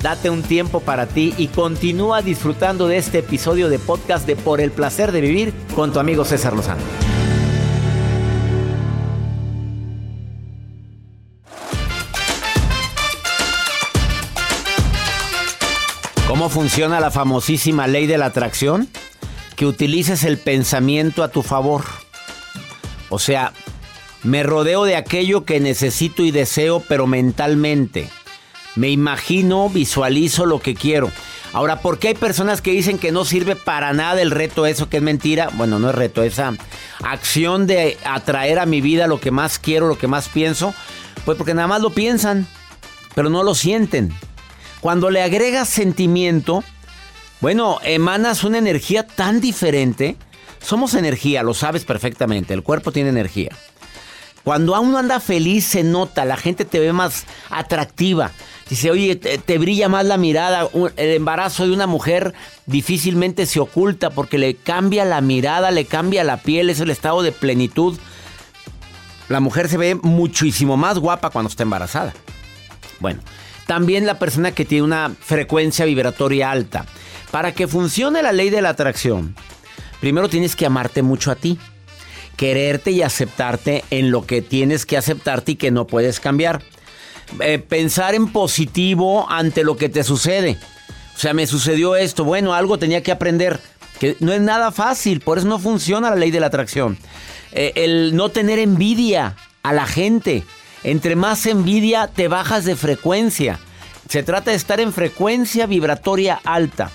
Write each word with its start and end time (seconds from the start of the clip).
Date 0.00 0.28
un 0.28 0.42
tiempo 0.42 0.80
para 0.80 1.06
ti 1.06 1.34
y 1.38 1.48
continúa 1.48 2.20
disfrutando 2.20 2.88
de 2.88 2.98
este 2.98 3.18
episodio 3.20 3.68
de 3.68 3.78
podcast 3.78 4.26
de 4.26 4.36
Por 4.36 4.60
el 4.60 4.70
placer 4.70 5.12
de 5.12 5.20
vivir 5.20 5.54
con 5.74 5.92
tu 5.92 5.98
amigo 5.98 6.24
César 6.24 6.54
Lozano. 6.54 6.82
¿Cómo 16.28 16.48
funciona 16.48 17.00
la 17.00 17.10
famosísima 17.10 17.86
ley 17.86 18.06
de 18.06 18.18
la 18.18 18.26
atracción? 18.26 18.88
Que 19.56 19.66
utilices 19.66 20.24
el 20.24 20.36
pensamiento 20.36 21.22
a 21.22 21.28
tu 21.28 21.42
favor. 21.42 21.84
O 23.08 23.18
sea, 23.18 23.52
me 24.24 24.42
rodeo 24.42 24.84
de 24.84 24.96
aquello 24.96 25.44
que 25.44 25.60
necesito 25.60 26.22
y 26.24 26.32
deseo, 26.32 26.82
pero 26.88 27.06
mentalmente. 27.06 28.10
Me 28.76 28.90
imagino, 28.90 29.68
visualizo 29.68 30.46
lo 30.46 30.60
que 30.60 30.74
quiero. 30.74 31.10
Ahora, 31.52 31.80
¿por 31.80 31.98
qué 31.98 32.08
hay 32.08 32.14
personas 32.14 32.60
que 32.60 32.72
dicen 32.72 32.98
que 32.98 33.12
no 33.12 33.24
sirve 33.24 33.54
para 33.54 33.92
nada 33.92 34.20
el 34.20 34.32
reto 34.32 34.66
eso, 34.66 34.88
que 34.88 34.96
es 34.96 35.02
mentira? 35.02 35.50
Bueno, 35.54 35.78
no 35.78 35.90
es 35.90 35.94
reto, 35.94 36.24
esa 36.24 36.54
acción 37.04 37.68
de 37.68 37.96
atraer 38.04 38.58
a 38.58 38.66
mi 38.66 38.80
vida 38.80 39.06
lo 39.06 39.20
que 39.20 39.30
más 39.30 39.60
quiero, 39.60 39.86
lo 39.86 39.96
que 39.96 40.08
más 40.08 40.28
pienso. 40.28 40.74
Pues 41.24 41.38
porque 41.38 41.54
nada 41.54 41.68
más 41.68 41.80
lo 41.80 41.90
piensan, 41.90 42.48
pero 43.14 43.30
no 43.30 43.44
lo 43.44 43.54
sienten. 43.54 44.12
Cuando 44.80 45.10
le 45.10 45.22
agregas 45.22 45.68
sentimiento, 45.68 46.64
bueno, 47.40 47.78
emanas 47.84 48.42
una 48.42 48.58
energía 48.58 49.06
tan 49.06 49.40
diferente. 49.40 50.16
Somos 50.60 50.94
energía, 50.94 51.42
lo 51.42 51.54
sabes 51.54 51.84
perfectamente, 51.84 52.52
el 52.52 52.62
cuerpo 52.62 52.90
tiene 52.90 53.10
energía. 53.10 53.50
Cuando 54.44 54.78
uno 54.78 54.98
anda 54.98 55.20
feliz 55.20 55.64
se 55.64 55.82
nota, 55.82 56.26
la 56.26 56.36
gente 56.36 56.66
te 56.66 56.78
ve 56.78 56.92
más 56.92 57.24
atractiva. 57.48 58.30
Dice, 58.68 58.90
oye, 58.90 59.16
te, 59.16 59.38
te, 59.38 59.58
brilla 59.58 59.88
más 59.88 60.04
la 60.04 60.18
mirada. 60.18 60.68
El 60.96 61.10
embarazo 61.10 61.66
de 61.66 61.72
una 61.72 61.86
mujer 61.86 62.34
difícilmente 62.66 63.46
se 63.46 63.58
oculta 63.58 64.10
porque 64.10 64.36
le 64.36 64.54
cambia 64.54 65.06
la 65.06 65.22
mirada, 65.22 65.70
le 65.70 65.86
cambia 65.86 66.24
la 66.24 66.36
piel, 66.36 66.68
es 66.68 66.80
el 66.80 66.90
estado 66.90 67.22
de 67.22 67.32
plenitud. 67.32 67.98
La 69.30 69.40
mujer 69.40 69.68
se 69.68 69.78
ve 69.78 69.94
muchísimo 69.94 70.76
más 70.76 70.98
guapa 70.98 71.30
cuando 71.30 71.48
está 71.48 71.62
embarazada. 71.62 72.12
Bueno, 73.00 73.20
también 73.66 74.06
la 74.06 74.18
persona 74.18 74.52
que 74.52 74.66
tiene 74.66 74.84
una 74.84 75.10
frecuencia 75.18 75.86
vibratoria 75.86 76.50
alta. 76.50 76.84
Para 77.30 77.52
que 77.52 77.66
funcione 77.66 78.22
la 78.22 78.32
ley 78.32 78.50
de 78.50 78.62
la 78.62 78.68
atracción, 78.68 79.34
primero 80.00 80.28
tienes 80.28 80.54
que 80.54 80.66
amarte 80.66 81.02
mucho 81.02 81.30
a 81.30 81.34
ti. 81.34 81.58
Quererte 82.36 82.90
y 82.90 83.02
aceptarte 83.02 83.84
en 83.90 84.10
lo 84.10 84.26
que 84.26 84.42
tienes 84.42 84.86
que 84.86 84.96
aceptarte 84.96 85.52
y 85.52 85.56
que 85.56 85.70
no 85.70 85.86
puedes 85.86 86.20
cambiar 86.20 86.62
eh, 87.40 87.58
pensar 87.58 88.14
en 88.14 88.28
positivo 88.28 89.26
ante 89.30 89.64
lo 89.64 89.76
que 89.76 89.88
te 89.88 90.04
sucede. 90.04 90.58
O 91.16 91.18
sea, 91.18 91.34
me 91.34 91.46
sucedió 91.46 91.96
esto, 91.96 92.24
bueno, 92.24 92.54
algo 92.54 92.78
tenía 92.78 93.02
que 93.02 93.12
aprender. 93.12 93.60
Que 93.98 94.16
no 94.20 94.32
es 94.32 94.40
nada 94.40 94.72
fácil, 94.72 95.20
por 95.20 95.38
eso 95.38 95.46
no 95.46 95.58
funciona 95.58 96.10
la 96.10 96.16
ley 96.16 96.30
de 96.30 96.40
la 96.40 96.46
atracción. 96.46 96.98
Eh, 97.52 97.72
el 97.76 98.16
no 98.16 98.28
tener 98.28 98.58
envidia 98.58 99.36
a 99.62 99.72
la 99.72 99.86
gente. 99.86 100.44
Entre 100.82 101.16
más 101.16 101.46
envidia, 101.46 102.08
te 102.08 102.28
bajas 102.28 102.64
de 102.64 102.76
frecuencia. 102.76 103.58
Se 104.08 104.22
trata 104.22 104.50
de 104.50 104.56
estar 104.56 104.80
en 104.80 104.92
frecuencia 104.92 105.66
vibratoria 105.66 106.40
alta. 106.44 106.90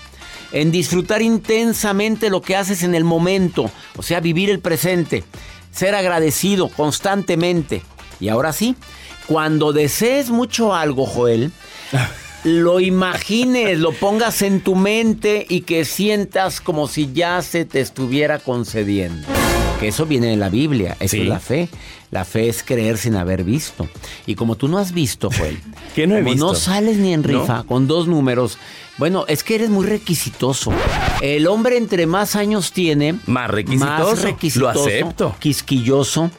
En 0.52 0.72
disfrutar 0.72 1.22
intensamente 1.22 2.30
lo 2.30 2.42
que 2.42 2.56
haces 2.56 2.82
en 2.82 2.94
el 2.94 3.04
momento. 3.04 3.70
O 3.96 4.02
sea, 4.02 4.20
vivir 4.20 4.50
el 4.50 4.60
presente. 4.60 5.24
Ser 5.72 5.94
agradecido 5.94 6.68
constantemente. 6.68 7.82
Y 8.18 8.28
ahora 8.28 8.52
sí, 8.52 8.76
cuando 9.26 9.72
desees 9.72 10.30
mucho 10.30 10.74
algo, 10.74 11.06
Joel, 11.06 11.52
lo 12.44 12.80
imagines, 12.80 13.78
lo 13.78 13.92
pongas 13.92 14.42
en 14.42 14.60
tu 14.60 14.74
mente 14.74 15.46
y 15.48 15.62
que 15.62 15.84
sientas 15.84 16.60
como 16.60 16.88
si 16.88 17.12
ya 17.12 17.42
se 17.42 17.64
te 17.64 17.80
estuviera 17.80 18.38
concediendo. 18.38 19.26
Que 19.78 19.88
eso 19.88 20.04
viene 20.06 20.28
de 20.28 20.36
la 20.36 20.48
Biblia, 20.50 20.96
eso 21.00 21.16
Sí. 21.16 21.22
es 21.22 21.28
la 21.28 21.40
fe. 21.40 21.68
La 22.10 22.24
fe 22.24 22.48
es 22.48 22.62
creer 22.64 22.98
sin 22.98 23.14
haber 23.14 23.44
visto. 23.44 23.88
Y 24.26 24.34
como 24.34 24.56
tú 24.56 24.66
no 24.68 24.78
has 24.78 24.92
visto, 24.92 25.30
Joel, 25.30 25.58
¿Qué 25.94 26.06
no 26.06 26.16
he 26.16 26.18
como 26.20 26.30
visto? 26.32 26.46
no 26.46 26.54
sales 26.54 26.96
ni 26.98 27.12
en 27.14 27.22
rifa 27.22 27.58
¿No? 27.58 27.66
con 27.66 27.86
dos 27.86 28.08
números, 28.08 28.58
bueno, 28.98 29.24
es 29.28 29.44
que 29.44 29.54
eres 29.54 29.70
muy 29.70 29.86
requisitoso. 29.86 30.72
El 31.22 31.46
hombre 31.46 31.76
entre 31.78 32.06
más 32.06 32.36
años 32.36 32.72
tiene, 32.72 33.14
Más 33.26 33.48
requisitoso. 33.50 34.10
más 34.10 34.22
requisitoso, 34.22 34.72
Lo 34.74 34.80
acepto. 34.86 35.36
quisquilloso. 35.38 36.30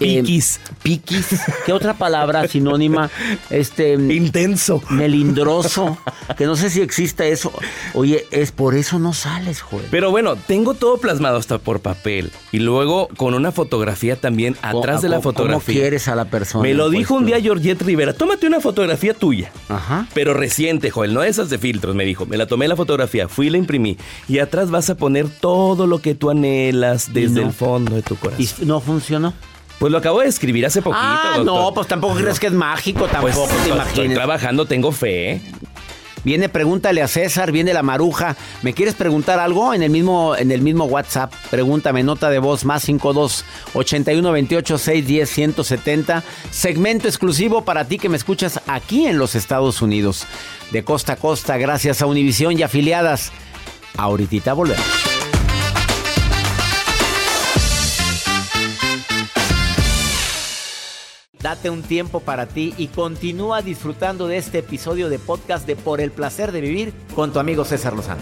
Eh, 0.00 0.20
Piquis. 0.22 0.60
piquis. 0.82 1.26
¿Qué 1.66 1.72
otra 1.72 1.94
palabra 1.94 2.46
sinónima? 2.48 3.10
Este. 3.50 3.94
Intenso. 3.94 4.82
Melindroso. 4.90 5.98
Que 6.38 6.46
no 6.46 6.54
sé 6.56 6.70
si 6.70 6.80
exista 6.80 7.26
eso. 7.26 7.52
Oye, 7.92 8.24
es 8.30 8.52
por 8.52 8.74
eso 8.76 8.98
no 9.00 9.12
sales, 9.12 9.60
joder. 9.60 9.88
Pero 9.90 10.10
bueno, 10.12 10.36
tengo 10.36 10.74
todo 10.74 10.96
plasmado 10.98 11.36
hasta 11.38 11.58
por 11.58 11.80
papel. 11.80 12.30
Y 12.52 12.60
luego 12.60 13.08
con 13.16 13.34
una 13.34 13.50
fotografía 13.52 14.16
también 14.16 14.56
atrás 14.62 15.02
de 15.02 15.08
la 15.08 15.16
¿Cómo- 15.16 15.22
fotografía. 15.24 15.74
¿Cómo 15.74 15.80
quieres 15.80 16.08
a 16.08 16.14
la 16.14 16.26
persona? 16.26 16.62
Me 16.62 16.72
lo 16.72 16.84
Pues, 16.86 16.98
dijo 16.98 17.14
un 17.16 17.26
día 17.26 17.40
Georgette 17.40 17.82
Rivera. 17.82 18.14
Tómate 18.14 18.46
una 18.46 18.60
fotografía 18.60 19.12
tuya. 19.12 19.50
Ajá. 19.68 20.06
Pero 20.14 20.32
reciente, 20.32 20.90
Joel, 20.90 21.12
no 21.12 21.22
esas 21.24 21.50
de 21.50 21.58
filtros, 21.58 21.94
me 21.96 22.04
dijo. 22.04 22.24
Me 22.26 22.36
la 22.36 22.46
tomé 22.46 22.68
la 22.68 22.76
fotografía, 22.76 23.28
fui 23.28 23.48
y 23.48 23.50
la 23.50 23.58
imprimí. 23.58 23.98
Y 24.28 24.38
atrás 24.38 24.70
vas 24.70 24.88
a 24.88 24.94
poner 24.94 25.28
todo 25.28 25.86
lo 25.88 26.00
que 26.00 26.14
tú 26.14 26.30
anhelas 26.30 27.12
desde 27.12 27.40
no. 27.40 27.48
el 27.48 27.52
fondo 27.52 27.96
de 27.96 28.02
tu 28.02 28.14
corazón. 28.16 28.46
¿Y 28.60 28.64
no 28.64 28.80
funcionó? 28.80 29.34
Pues 29.80 29.90
lo 29.90 29.98
acabo 29.98 30.20
de 30.20 30.28
escribir 30.28 30.64
hace 30.66 30.82
poquito, 30.82 31.00
ah, 31.02 31.32
doctor. 31.38 31.44
no, 31.46 31.74
pues 31.74 31.88
tampoco 31.88 32.14
crees 32.14 32.38
que 32.38 32.46
es 32.48 32.52
mágico, 32.52 33.00
Pues 33.00 33.12
tampoco 33.12 33.48
te 33.48 33.56
estoy 33.56 33.72
imagines. 33.72 34.14
trabajando, 34.14 34.66
tengo 34.66 34.92
fe. 34.92 35.32
¿eh? 35.32 35.40
Viene, 36.22 36.50
pregúntale 36.50 37.00
a 37.00 37.08
César, 37.08 37.50
viene 37.50 37.72
la 37.72 37.82
maruja. 37.82 38.36
¿Me 38.60 38.74
quieres 38.74 38.94
preguntar 38.94 39.38
algo? 39.38 39.72
En 39.72 39.82
el 39.82 39.88
mismo, 39.88 40.36
en 40.36 40.52
el 40.52 40.60
mismo 40.60 40.84
WhatsApp. 40.84 41.32
Pregúntame, 41.50 42.02
nota 42.02 42.28
de 42.28 42.38
voz, 42.38 42.66
más 42.66 42.82
52 42.82 43.42
81 43.72 44.30
28 44.30 44.76
610 44.78 45.30
170. 45.30 46.22
Segmento 46.50 47.08
exclusivo 47.08 47.64
para 47.64 47.86
ti 47.86 47.98
que 47.98 48.10
me 48.10 48.18
escuchas 48.18 48.60
aquí 48.66 49.06
en 49.06 49.16
los 49.18 49.34
Estados 49.34 49.80
Unidos. 49.80 50.26
De 50.72 50.84
costa 50.84 51.14
a 51.14 51.16
costa, 51.16 51.56
gracias 51.56 52.02
a 52.02 52.06
Univisión 52.06 52.58
y 52.58 52.62
afiliadas. 52.62 53.32
Ahorita 53.96 54.52
volvemos. 54.52 54.84
Date 61.42 61.70
un 61.70 61.82
tiempo 61.82 62.20
para 62.20 62.46
ti 62.46 62.74
y 62.76 62.88
continúa 62.88 63.62
disfrutando 63.62 64.28
de 64.28 64.36
este 64.36 64.58
episodio 64.58 65.08
de 65.08 65.18
podcast 65.18 65.66
de 65.66 65.74
Por 65.74 66.02
el 66.02 66.10
placer 66.10 66.52
de 66.52 66.60
vivir 66.60 66.92
con 67.14 67.32
tu 67.32 67.38
amigo 67.38 67.64
César 67.64 67.94
Lozano. 67.94 68.20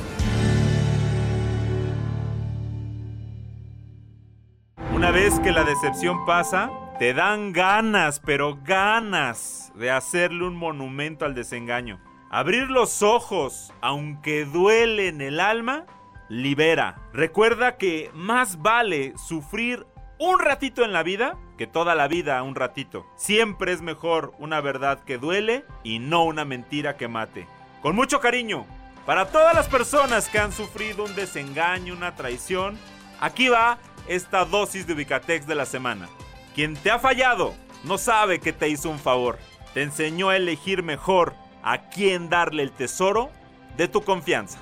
Una 4.95 5.11
vez 5.11 5.41
que 5.41 5.51
la 5.51 5.65
decepción 5.65 6.25
pasa, 6.27 6.71
te 7.01 7.13
dan 7.13 7.53
ganas, 7.53 8.21
pero 8.21 8.61
ganas 8.63 9.73
de 9.75 9.91
hacerle 9.91 10.47
un 10.47 10.55
monumento 10.55 11.25
al 11.25 11.35
desengaño. 11.35 12.01
Abrir 12.31 12.71
los 12.71 13.03
ojos, 13.03 13.73
aunque 13.81 14.45
duele 14.45 15.09
en 15.09 15.23
el 15.23 15.41
alma, 15.41 15.87
libera. 16.29 17.09
Recuerda 17.13 17.79
que 17.79 18.13
más 18.15 18.63
vale 18.63 19.15
sufrir 19.17 19.87
un 20.19 20.41
ratito 20.41 20.85
en 20.85 20.93
la 20.93 21.03
vida 21.03 21.37
que 21.57 21.67
toda 21.67 21.95
la 21.95 22.09
vida 22.09 22.43
un 22.43 22.55
ratito. 22.55 23.07
Siempre 23.17 23.73
es 23.73 23.81
mejor 23.81 24.35
una 24.39 24.61
verdad 24.61 25.03
que 25.05 25.19
duele 25.19 25.65
y 25.85 25.99
no 25.99 26.25
una 26.25 26.45
mentira 26.45 26.97
que 26.97 27.09
mate. 27.09 27.47
Con 27.83 27.95
mucho 27.95 28.21
cariño, 28.21 28.67
para 29.07 29.29
todas 29.29 29.55
las 29.55 29.69
personas 29.69 30.29
que 30.29 30.39
han 30.39 30.53
sufrido 30.53 31.05
un 31.05 31.15
desengaño, 31.15 31.95
una 31.95 32.15
traición, 32.15 32.79
aquí 33.21 33.49
va 33.49 33.79
esta 34.09 34.45
dosis 34.45 34.87
de 34.87 34.95
Ubicatex 34.95 35.47
de 35.47 35.55
la 35.55 35.67
semana. 35.67 36.09
Quien 36.55 36.75
te 36.75 36.91
ha 36.91 36.99
fallado 36.99 37.55
no 37.85 37.99
sabe 37.99 38.41
que 38.41 38.53
te 38.53 38.69
hizo 38.69 38.91
un 38.91 38.99
favor. 38.99 39.39
Te 39.75 39.83
enseñó 39.83 40.31
a 40.31 40.37
elegir 40.37 40.83
mejor 40.83 41.35
a 41.63 41.89
quién 41.91 42.29
darle 42.29 42.65
el 42.65 42.73
tesoro 42.73 43.31
de 43.77 43.87
tu 43.87 44.03
confianza. 44.03 44.59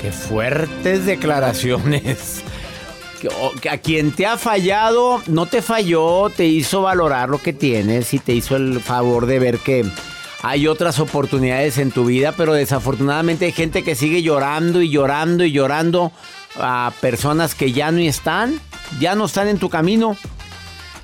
Qué 0.00 0.10
fuertes 0.10 1.04
declaraciones. 1.04 2.42
A 3.70 3.78
quien 3.78 4.12
te 4.12 4.26
ha 4.26 4.36
fallado, 4.36 5.22
no 5.26 5.46
te 5.46 5.62
falló, 5.62 6.28
te 6.30 6.46
hizo 6.46 6.82
valorar 6.82 7.28
lo 7.28 7.38
que 7.38 7.52
tienes 7.52 8.12
y 8.14 8.18
te 8.18 8.32
hizo 8.32 8.56
el 8.56 8.80
favor 8.80 9.26
de 9.26 9.38
ver 9.38 9.58
que 9.58 9.84
hay 10.42 10.66
otras 10.66 10.98
oportunidades 10.98 11.78
en 11.78 11.92
tu 11.92 12.04
vida, 12.04 12.32
pero 12.36 12.52
desafortunadamente 12.52 13.44
hay 13.44 13.52
gente 13.52 13.84
que 13.84 13.94
sigue 13.94 14.22
llorando 14.22 14.82
y 14.82 14.90
llorando 14.90 15.44
y 15.44 15.52
llorando 15.52 16.10
a 16.56 16.92
personas 17.00 17.54
que 17.54 17.72
ya 17.72 17.92
no 17.92 18.00
están, 18.00 18.60
ya 18.98 19.14
no 19.14 19.26
están 19.26 19.48
en 19.48 19.58
tu 19.58 19.70
camino. 19.70 20.16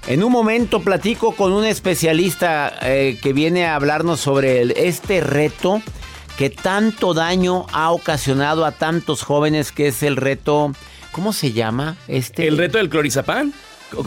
En 0.09 0.25
un 0.25 0.33
momento 0.33 0.81
platico 0.81 1.33
con 1.33 1.53
un 1.53 1.65
especialista 1.65 2.75
eh, 2.83 3.19
que 3.23 3.33
viene 3.33 3.67
a 3.67 3.77
hablarnos 3.77 4.21
sobre 4.21 4.89
este 4.89 5.21
reto 5.21 5.83
que 6.39 6.51
tanto 6.51 7.15
daño 7.15 7.67
ha 7.73 7.91
ocasionado 7.91 8.65
a 8.65 8.73
tantos 8.73 9.23
jóvenes, 9.23 9.73
que 9.73 9.89
es 9.89 10.03
el 10.03 10.17
reto, 10.17 10.73
¿cómo 11.19 11.33
se 11.33 11.51
llama? 11.51 11.97
Este 12.07 12.47
el 12.47 12.57
reto 12.57 12.79
del 12.79 12.89
clorizapán. 12.89 13.53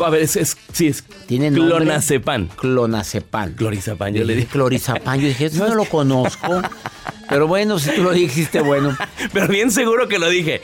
A 0.02 0.10
ver, 0.10 0.22
es, 0.22 0.58
sí, 0.72 0.88
es 0.88 1.04
¿Tiene 1.26 1.52
clonazepam. 1.52 2.48
Clonazepam. 2.48 3.54
Clorizapán, 3.54 4.14
yo 4.14 4.24
le 4.24 4.36
dije. 4.36 4.48
Clorizapán, 4.48 5.20
yo 5.20 5.28
dije, 5.28 5.48
eso 5.48 5.68
no 5.68 5.76
lo 5.76 5.84
conozco. 5.84 6.62
Pero 7.30 7.48
bueno, 7.48 7.80
si 7.80 7.94
tú 7.94 8.04
lo 8.04 8.14
dijiste, 8.14 8.62
bueno. 8.62 8.96
Pero 9.34 9.50
bien 9.50 9.72
seguro 9.72 10.08
que 10.08 10.20
lo 10.20 10.30
dije. 10.30 10.62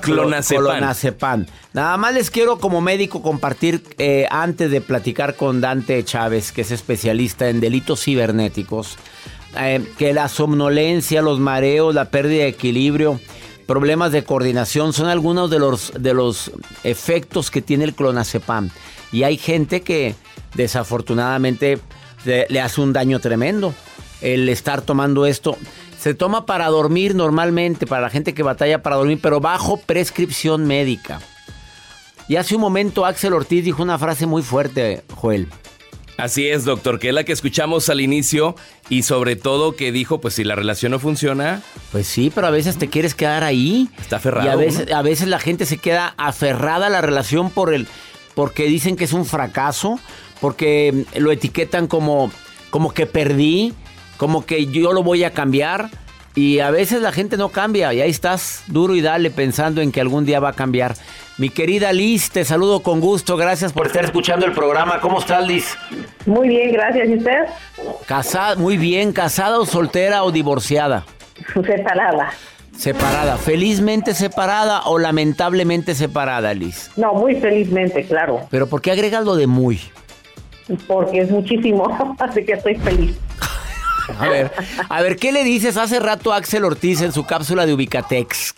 Clonazepam. 0.00 0.64
Clonazepam. 0.64 1.46
Nada 1.74 1.98
más 1.98 2.14
les 2.14 2.30
quiero 2.30 2.58
como 2.58 2.80
médico 2.80 3.20
compartir, 3.20 3.82
eh, 3.98 4.26
antes 4.30 4.70
de 4.70 4.80
platicar 4.80 5.36
con 5.36 5.60
Dante 5.60 6.02
Chávez, 6.02 6.50
que 6.50 6.62
es 6.62 6.70
especialista 6.70 7.50
en 7.50 7.60
delitos 7.60 8.02
cibernéticos, 8.04 8.96
eh, 9.58 9.84
que 9.98 10.14
la 10.14 10.30
somnolencia, 10.30 11.20
los 11.20 11.40
mareos, 11.40 11.94
la 11.94 12.06
pérdida 12.06 12.44
de 12.44 12.48
equilibrio, 12.48 13.20
problemas 13.68 14.12
de 14.12 14.24
coordinación 14.24 14.94
son 14.94 15.08
algunos 15.08 15.50
de 15.50 15.58
los, 15.58 15.92
de 15.94 16.14
los 16.14 16.50
efectos 16.84 17.50
que 17.50 17.60
tiene 17.60 17.84
el 17.84 17.94
clonazepam. 17.94 18.70
Y 19.12 19.24
hay 19.24 19.36
gente 19.36 19.82
que 19.82 20.14
desafortunadamente 20.54 21.78
le, 22.24 22.60
hace 22.62 22.80
un 22.80 22.94
daño 22.94 23.20
tremendo 23.20 23.74
el 24.22 24.48
estar 24.48 24.80
tomando 24.80 25.26
esto. 25.26 25.58
Se 26.00 26.14
toma 26.14 26.46
para 26.46 26.66
dormir 26.68 27.14
normalmente, 27.14 27.86
para 27.86 28.00
la 28.00 28.10
gente 28.10 28.32
que 28.32 28.42
batalla 28.42 28.82
para 28.82 28.96
dormir, 28.96 29.18
pero 29.22 29.38
bajo 29.38 29.76
prescripción 29.76 30.66
médica. 30.66 31.20
Y 32.26 32.36
hace 32.36 32.54
un 32.54 32.62
momento 32.62 33.04
Axel 33.04 33.34
Ortiz 33.34 33.64
dijo 33.64 33.82
una 33.82 33.98
frase 33.98 34.24
muy 34.24 34.42
fuerte, 34.42 35.02
Joel. 35.14 35.46
Así 36.18 36.48
es, 36.48 36.64
doctor, 36.64 36.98
que 36.98 37.10
es 37.10 37.14
la 37.14 37.22
que 37.22 37.32
escuchamos 37.32 37.88
al 37.88 38.00
inicio 38.00 38.56
y 38.88 39.04
sobre 39.04 39.36
todo 39.36 39.76
que 39.76 39.92
dijo, 39.92 40.20
pues 40.20 40.34
si 40.34 40.42
la 40.42 40.56
relación 40.56 40.90
no 40.90 40.98
funciona. 40.98 41.62
Pues 41.92 42.08
sí, 42.08 42.32
pero 42.34 42.48
a 42.48 42.50
veces 42.50 42.76
te 42.76 42.88
quieres 42.88 43.14
quedar 43.14 43.44
ahí. 43.44 43.88
Está 44.00 44.16
aferrado. 44.16 44.44
Y 44.48 44.50
a 44.50 44.56
veces, 44.56 44.90
a 44.90 45.02
veces 45.02 45.28
la 45.28 45.38
gente 45.38 45.64
se 45.64 45.78
queda 45.78 46.14
aferrada 46.16 46.88
a 46.88 46.90
la 46.90 47.00
relación 47.02 47.50
por 47.50 47.72
el, 47.72 47.86
porque 48.34 48.64
dicen 48.64 48.96
que 48.96 49.04
es 49.04 49.12
un 49.12 49.26
fracaso, 49.26 50.00
porque 50.40 51.04
lo 51.14 51.30
etiquetan 51.30 51.86
como, 51.86 52.32
como 52.70 52.92
que 52.92 53.06
perdí, 53.06 53.72
como 54.16 54.44
que 54.44 54.66
yo 54.66 54.92
lo 54.92 55.04
voy 55.04 55.22
a 55.22 55.32
cambiar. 55.32 55.88
Y 56.34 56.60
a 56.60 56.70
veces 56.70 57.02
la 57.02 57.12
gente 57.12 57.36
no 57.36 57.48
cambia 57.48 57.92
y 57.92 58.00
ahí 58.00 58.10
estás 58.10 58.62
duro 58.68 58.94
y 58.94 59.00
dale 59.00 59.30
pensando 59.30 59.80
en 59.80 59.90
que 59.90 60.00
algún 60.00 60.24
día 60.24 60.40
va 60.40 60.50
a 60.50 60.52
cambiar. 60.52 60.94
Mi 61.36 61.50
querida 61.50 61.92
Liz, 61.92 62.30
te 62.30 62.44
saludo 62.44 62.80
con 62.80 63.00
gusto. 63.00 63.36
Gracias 63.36 63.72
por 63.72 63.86
estar 63.86 64.04
escuchando 64.04 64.46
el 64.46 64.52
programa. 64.52 65.00
¿Cómo 65.00 65.18
estás, 65.18 65.46
Liz? 65.46 65.76
Muy 66.26 66.48
bien, 66.48 66.72
gracias. 66.72 67.08
¿Y 67.08 67.14
usted? 67.14 67.38
Casada, 68.06 68.56
muy 68.56 68.76
bien. 68.76 69.12
¿Casada 69.12 69.58
o 69.58 69.66
soltera 69.66 70.24
o 70.24 70.32
divorciada? 70.32 71.04
Separada. 71.54 72.30
Separada. 72.76 73.36
¿Felizmente 73.36 74.14
separada 74.14 74.82
o 74.86 74.98
lamentablemente 74.98 75.94
separada, 75.94 76.54
Liz? 76.54 76.90
No, 76.96 77.14
muy 77.14 77.34
felizmente, 77.36 78.04
claro. 78.04 78.42
¿Pero 78.50 78.68
por 78.68 78.80
qué 78.80 78.92
agregas 78.92 79.24
lo 79.24 79.34
de 79.34 79.48
muy? 79.48 79.80
Porque 80.86 81.20
es 81.20 81.30
muchísimo, 81.30 82.16
así 82.18 82.44
que 82.44 82.52
estoy 82.52 82.76
feliz. 82.76 83.16
A 84.18 84.28
ver, 84.28 84.50
a 84.88 85.02
ver, 85.02 85.16
¿qué 85.16 85.32
le 85.32 85.44
dices? 85.44 85.76
Hace 85.76 86.00
rato 86.00 86.32
Axel 86.32 86.64
Ortiz 86.64 87.02
en 87.02 87.12
su 87.12 87.24
cápsula 87.24 87.66
de 87.66 87.74
Ubicatex 87.74 88.54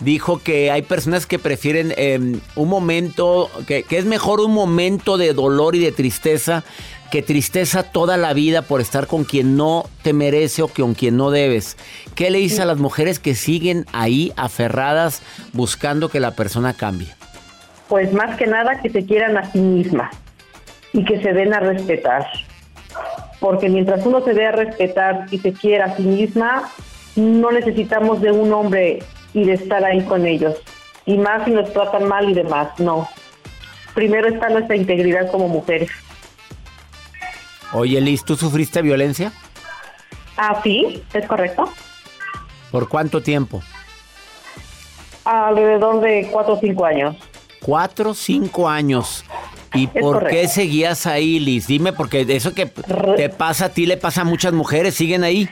dijo 0.00 0.42
que 0.42 0.70
hay 0.70 0.82
personas 0.82 1.26
que 1.26 1.38
prefieren 1.38 1.92
em, 1.96 2.40
un 2.56 2.68
momento, 2.68 3.50
que, 3.66 3.84
es 3.88 4.04
mejor 4.04 4.40
un 4.40 4.52
momento 4.52 5.16
de 5.16 5.32
dolor 5.32 5.74
y 5.74 5.80
de 5.80 5.92
tristeza 5.92 6.64
que 7.10 7.22
tristeza 7.22 7.84
toda 7.84 8.16
la 8.16 8.32
vida 8.32 8.62
por 8.62 8.80
estar 8.80 9.06
con 9.06 9.24
quien 9.24 9.56
no 9.56 9.88
te 10.02 10.12
merece 10.12 10.62
o 10.62 10.68
con 10.68 10.94
quien 10.94 11.16
no 11.16 11.30
debes. 11.30 11.76
¿Qué 12.16 12.30
le 12.30 12.38
dice 12.38 12.62
a 12.62 12.64
las 12.64 12.78
mujeres 12.78 13.20
que 13.20 13.34
siguen 13.34 13.86
ahí 13.92 14.32
aferradas 14.36 15.22
buscando 15.52 16.08
que 16.08 16.18
la 16.18 16.32
persona 16.32 16.74
cambie? 16.74 17.08
Pues 17.88 18.12
más 18.12 18.36
que 18.36 18.46
nada 18.46 18.80
que 18.80 18.90
se 18.90 19.04
quieran 19.06 19.36
a 19.36 19.52
sí 19.52 19.60
mismas 19.60 20.12
y 20.92 21.04
que 21.04 21.22
se 21.22 21.32
den 21.32 21.54
a 21.54 21.60
respetar 21.60 22.26
porque 23.44 23.68
mientras 23.68 24.06
uno 24.06 24.24
se 24.24 24.32
dé 24.32 24.46
a 24.46 24.52
respetar 24.52 25.26
y 25.30 25.36
se 25.36 25.52
quiera 25.52 25.84
a 25.84 25.96
sí 25.98 26.02
misma, 26.02 26.70
no 27.14 27.52
necesitamos 27.52 28.22
de 28.22 28.32
un 28.32 28.50
hombre 28.54 29.02
y 29.34 29.44
de 29.44 29.52
estar 29.52 29.84
ahí 29.84 30.02
con 30.04 30.24
ellos. 30.26 30.54
Y 31.04 31.18
más 31.18 31.44
si 31.44 31.50
nos 31.50 31.70
tratan 31.70 32.08
mal 32.08 32.30
y 32.30 32.32
demás, 32.32 32.68
no. 32.78 33.06
Primero 33.92 34.28
está 34.28 34.48
nuestra 34.48 34.76
integridad 34.76 35.30
como 35.30 35.48
mujeres. 35.48 35.90
Oye, 37.74 38.00
Liz, 38.00 38.24
¿tú 38.24 38.34
sufriste 38.34 38.80
violencia? 38.80 39.30
Ah, 40.38 40.62
sí, 40.62 41.04
es 41.12 41.26
correcto. 41.26 41.70
¿Por 42.70 42.88
cuánto 42.88 43.20
tiempo? 43.20 43.62
Alrededor 45.26 46.00
de 46.00 46.30
cuatro 46.32 46.54
o 46.54 46.60
cinco 46.60 46.86
años. 46.86 47.14
Cuatro 47.60 48.12
o 48.12 48.14
cinco 48.14 48.66
años. 48.66 49.22
¿Y 49.74 49.88
por 49.88 50.26
qué 50.28 50.48
seguías 50.48 51.06
ahí, 51.06 51.40
Liz? 51.40 51.66
Dime, 51.66 51.92
porque 51.92 52.24
eso 52.28 52.54
que 52.54 52.66
te 52.66 53.28
pasa 53.28 53.66
a 53.66 53.68
ti 53.70 53.86
le 53.86 53.96
pasa 53.96 54.22
a 54.22 54.24
muchas 54.24 54.52
mujeres, 54.52 54.94
siguen 54.94 55.24
ahí. 55.24 55.48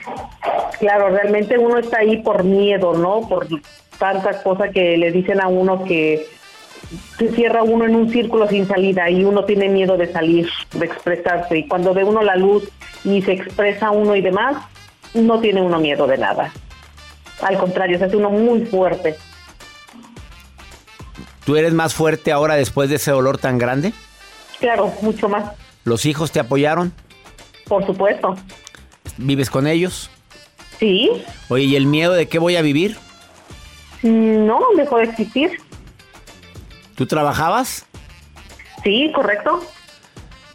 Claro, 0.79 1.09
realmente 1.09 1.57
uno 1.57 1.77
está 1.77 1.99
ahí 1.99 2.17
por 2.21 2.43
miedo, 2.43 2.93
¿no? 2.93 3.27
Por 3.27 3.47
tantas 3.99 4.37
cosas 4.37 4.71
que 4.71 4.97
le 4.97 5.11
dicen 5.11 5.41
a 5.41 5.47
uno 5.47 5.83
que 5.83 6.27
se 7.17 7.31
cierra 7.31 7.63
uno 7.63 7.85
en 7.85 7.95
un 7.95 8.09
círculo 8.09 8.47
sin 8.47 8.67
salida 8.67 9.09
y 9.09 9.23
uno 9.23 9.45
tiene 9.45 9.69
miedo 9.69 9.97
de 9.97 10.11
salir, 10.11 10.49
de 10.73 10.85
expresarse. 10.85 11.57
Y 11.57 11.67
cuando 11.67 11.93
ve 11.93 12.03
uno 12.03 12.21
la 12.21 12.35
luz 12.35 12.69
y 13.03 13.21
se 13.21 13.33
expresa 13.33 13.91
uno 13.91 14.15
y 14.15 14.21
demás, 14.21 14.57
no 15.13 15.39
tiene 15.39 15.61
uno 15.61 15.79
miedo 15.79 16.07
de 16.07 16.17
nada. 16.17 16.51
Al 17.41 17.57
contrario, 17.57 17.97
se 17.97 18.05
hace 18.05 18.15
uno 18.15 18.29
muy 18.29 18.65
fuerte. 18.65 19.15
¿Tú 21.45 21.57
eres 21.57 21.73
más 21.73 21.93
fuerte 21.93 22.31
ahora 22.31 22.55
después 22.55 22.89
de 22.89 22.95
ese 22.95 23.11
dolor 23.11 23.37
tan 23.37 23.57
grande? 23.57 23.93
Claro, 24.59 24.91
mucho 25.01 25.29
más. 25.29 25.51
¿Los 25.83 26.05
hijos 26.05 26.31
te 26.31 26.39
apoyaron? 26.39 26.93
Por 27.67 27.85
supuesto. 27.85 28.35
¿Vives 29.17 29.49
con 29.49 29.67
ellos? 29.67 30.09
Sí. 30.79 31.09
Oye, 31.49 31.65
¿y 31.65 31.75
el 31.75 31.85
miedo 31.85 32.13
de 32.13 32.27
qué 32.27 32.39
voy 32.39 32.55
a 32.55 32.61
vivir? 32.61 32.97
Mm, 34.01 34.45
no, 34.45 34.61
dejó 34.75 34.97
de 34.97 35.05
existir. 35.05 35.51
¿Tú 36.95 37.05
trabajabas? 37.05 37.85
Sí, 38.83 39.11
correcto. 39.13 39.61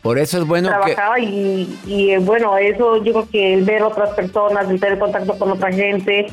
Por 0.02 0.18
eso 0.18 0.38
es 0.38 0.46
bueno 0.46 0.68
Trabajaba 0.68 1.18
y, 1.18 1.78
y, 1.86 2.10
eh, 2.10 2.18
bueno, 2.18 2.56
eso 2.56 3.02
yo 3.02 3.12
creo 3.12 3.28
que 3.28 3.54
el 3.54 3.64
ver 3.64 3.82
otras 3.82 4.10
personas, 4.14 4.70
el 4.70 4.80
tener 4.80 4.98
contacto 4.98 5.36
con 5.38 5.50
otra 5.50 5.72
gente, 5.72 6.28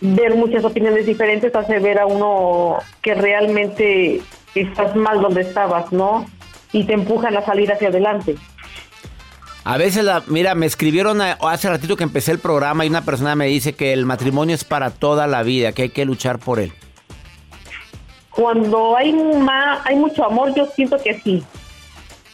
ver 0.00 0.34
muchas 0.34 0.64
opiniones 0.64 1.06
diferentes 1.06 1.54
hace 1.54 1.78
ver 1.78 1.98
a 1.98 2.06
uno 2.06 2.78
que 3.00 3.14
realmente 3.14 4.22
estás 4.54 4.94
mal 4.94 5.20
donde 5.20 5.40
estabas, 5.40 5.92
¿no? 5.92 6.26
Y 6.72 6.84
te 6.84 6.94
empujan 6.94 7.36
a 7.36 7.44
salir 7.44 7.70
hacia 7.72 7.88
adelante. 7.88 8.36
A 9.64 9.76
veces, 9.76 10.04
la, 10.04 10.22
mira, 10.26 10.54
me 10.56 10.66
escribieron 10.66 11.20
hace 11.20 11.68
ratito 11.68 11.96
que 11.96 12.02
empecé 12.02 12.32
el 12.32 12.40
programa 12.40 12.84
y 12.84 12.88
una 12.88 13.04
persona 13.04 13.36
me 13.36 13.46
dice 13.46 13.74
que 13.74 13.92
el 13.92 14.06
matrimonio 14.06 14.54
es 14.54 14.64
para 14.64 14.90
toda 14.90 15.28
la 15.28 15.44
vida, 15.44 15.72
que 15.72 15.82
hay 15.82 15.88
que 15.90 16.04
luchar 16.04 16.40
por 16.40 16.58
él. 16.58 16.72
Cuando 18.30 18.96
hay, 18.96 19.12
más, 19.12 19.86
hay 19.86 19.94
mucho 19.96 20.24
amor, 20.24 20.52
yo 20.54 20.66
siento 20.66 20.96
que 21.00 21.20
sí. 21.20 21.44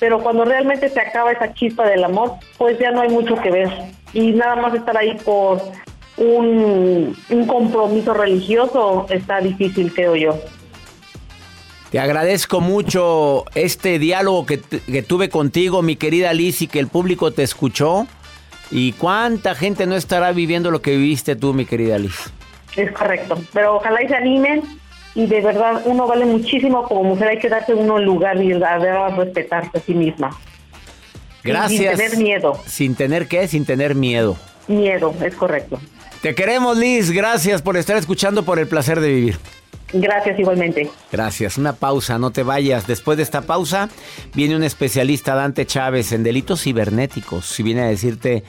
Pero 0.00 0.20
cuando 0.20 0.44
realmente 0.44 0.88
se 0.88 1.00
acaba 1.00 1.32
esa 1.32 1.52
chispa 1.52 1.86
del 1.86 2.04
amor, 2.04 2.36
pues 2.56 2.78
ya 2.78 2.92
no 2.92 3.02
hay 3.02 3.10
mucho 3.10 3.34
que 3.36 3.50
ver. 3.50 3.68
Y 4.14 4.30
nada 4.30 4.56
más 4.56 4.72
estar 4.72 4.96
ahí 4.96 5.14
por 5.24 5.60
un, 6.16 7.16
un 7.28 7.46
compromiso 7.46 8.14
religioso 8.14 9.06
está 9.10 9.40
difícil, 9.40 9.92
creo 9.92 10.16
yo. 10.16 10.38
Te 11.90 11.98
agradezco 11.98 12.60
mucho 12.60 13.44
este 13.54 13.98
diálogo 13.98 14.44
que, 14.44 14.58
tuve 15.02 15.30
contigo, 15.30 15.80
mi 15.80 15.96
querida 15.96 16.34
Liz, 16.34 16.60
y 16.60 16.66
que 16.66 16.80
el 16.80 16.88
público 16.88 17.32
te 17.32 17.42
escuchó. 17.42 18.06
¿Y 18.70 18.92
cuánta 18.92 19.54
gente 19.54 19.86
no 19.86 19.96
estará 19.96 20.32
viviendo 20.32 20.70
lo 20.70 20.82
que 20.82 20.96
viviste 20.96 21.34
tú, 21.36 21.54
mi 21.54 21.64
querida 21.64 21.98
Liz? 21.98 22.30
Es 22.76 22.92
correcto, 22.92 23.38
pero 23.54 23.76
ojalá 23.76 24.02
y 24.02 24.08
se 24.08 24.14
animen 24.14 24.62
y 25.14 25.26
de 25.26 25.40
verdad 25.40 25.82
uno 25.86 26.06
vale 26.06 26.26
muchísimo 26.26 26.84
como 26.84 27.02
mujer, 27.02 27.28
hay 27.28 27.38
que 27.38 27.48
darse 27.48 27.72
uno 27.72 27.98
lugar 27.98 28.40
y 28.42 28.52
a 28.52 29.08
respetarse 29.08 29.70
a 29.78 29.80
sí 29.80 29.94
misma. 29.94 30.30
Gracias. 31.42 31.98
Sin 31.98 32.08
tener 32.08 32.18
miedo. 32.18 32.60
¿Sin 32.66 32.94
tener 32.94 33.26
qué? 33.26 33.48
Sin 33.48 33.64
tener 33.64 33.94
miedo. 33.94 34.36
Miedo, 34.66 35.14
es 35.24 35.34
correcto. 35.34 35.80
Te 36.20 36.34
queremos, 36.34 36.76
Liz. 36.76 37.10
Gracias 37.10 37.62
por 37.62 37.76
estar 37.78 37.96
escuchando 37.96 38.44
por 38.44 38.58
el 38.58 38.68
placer 38.68 39.00
de 39.00 39.08
vivir. 39.08 39.38
Gracias 39.92 40.38
igualmente. 40.38 40.90
Gracias. 41.10 41.56
Una 41.56 41.72
pausa, 41.72 42.18
no 42.18 42.30
te 42.30 42.42
vayas. 42.42 42.86
Después 42.86 43.16
de 43.16 43.22
esta 43.22 43.42
pausa 43.42 43.88
viene 44.34 44.56
un 44.56 44.62
especialista, 44.62 45.34
Dante 45.34 45.66
Chávez, 45.66 46.12
en 46.12 46.22
delitos 46.22 46.62
cibernéticos. 46.62 47.58
Y 47.58 47.62
viene 47.62 47.82
a 47.82 47.86
decirte 47.86 48.44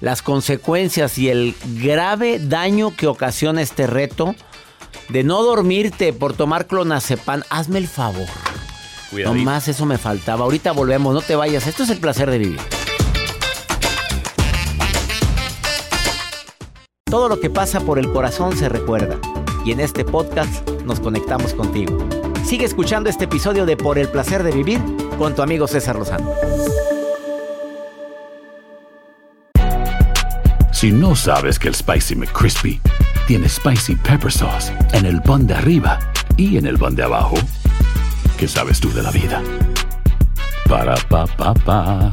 las 0.00 0.20
consecuencias 0.20 1.16
y 1.18 1.30
el 1.30 1.54
grave 1.80 2.38
daño 2.40 2.94
que 2.94 3.06
ocasiona 3.06 3.62
este 3.62 3.86
reto 3.86 4.34
de 5.08 5.24
no 5.24 5.42
dormirte 5.42 6.12
por 6.12 6.34
tomar 6.34 6.66
clonazepam. 6.66 7.42
Hazme 7.50 7.78
el 7.78 7.88
favor. 7.88 8.28
No 9.12 9.34
más 9.34 9.68
eso 9.68 9.86
me 9.86 9.98
faltaba. 9.98 10.44
Ahorita 10.44 10.72
volvemos, 10.72 11.14
no 11.14 11.20
te 11.20 11.36
vayas. 11.36 11.66
Esto 11.66 11.82
es 11.82 11.90
el 11.90 11.98
placer 11.98 12.30
de 12.30 12.38
vivir. 12.38 12.60
Todo 17.04 17.28
lo 17.28 17.40
que 17.40 17.50
pasa 17.50 17.80
por 17.80 17.98
el 17.98 18.10
corazón 18.10 18.56
se 18.56 18.70
recuerda. 18.70 19.18
Y 19.64 19.72
en 19.72 19.80
este 19.80 20.04
podcast 20.04 20.68
nos 20.84 20.98
conectamos 21.00 21.54
contigo. 21.54 21.98
Sigue 22.44 22.64
escuchando 22.64 23.08
este 23.08 23.24
episodio 23.24 23.64
de 23.64 23.76
Por 23.76 23.98
el 23.98 24.08
placer 24.08 24.42
de 24.42 24.50
vivir 24.50 24.80
con 25.18 25.34
tu 25.34 25.42
amigo 25.42 25.68
César 25.68 25.96
Lozano. 25.96 26.32
Si 30.72 30.90
no 30.90 31.14
sabes 31.14 31.60
que 31.60 31.68
el 31.68 31.76
Spicy 31.76 32.16
McCrispy 32.16 32.80
tiene 33.28 33.48
Spicy 33.48 33.94
Pepper 33.94 34.32
Sauce 34.32 34.72
en 34.92 35.06
el 35.06 35.22
pan 35.22 35.46
de 35.46 35.54
arriba 35.54 36.00
y 36.36 36.56
en 36.56 36.66
el 36.66 36.76
pan 36.76 36.96
de 36.96 37.04
abajo, 37.04 37.36
¿qué 38.36 38.48
sabes 38.48 38.80
tú 38.80 38.92
de 38.92 39.02
la 39.02 39.12
vida? 39.12 39.40
Para, 40.68 40.96
pa, 41.08 41.26
pa, 41.26 41.54
pa. 41.54 42.12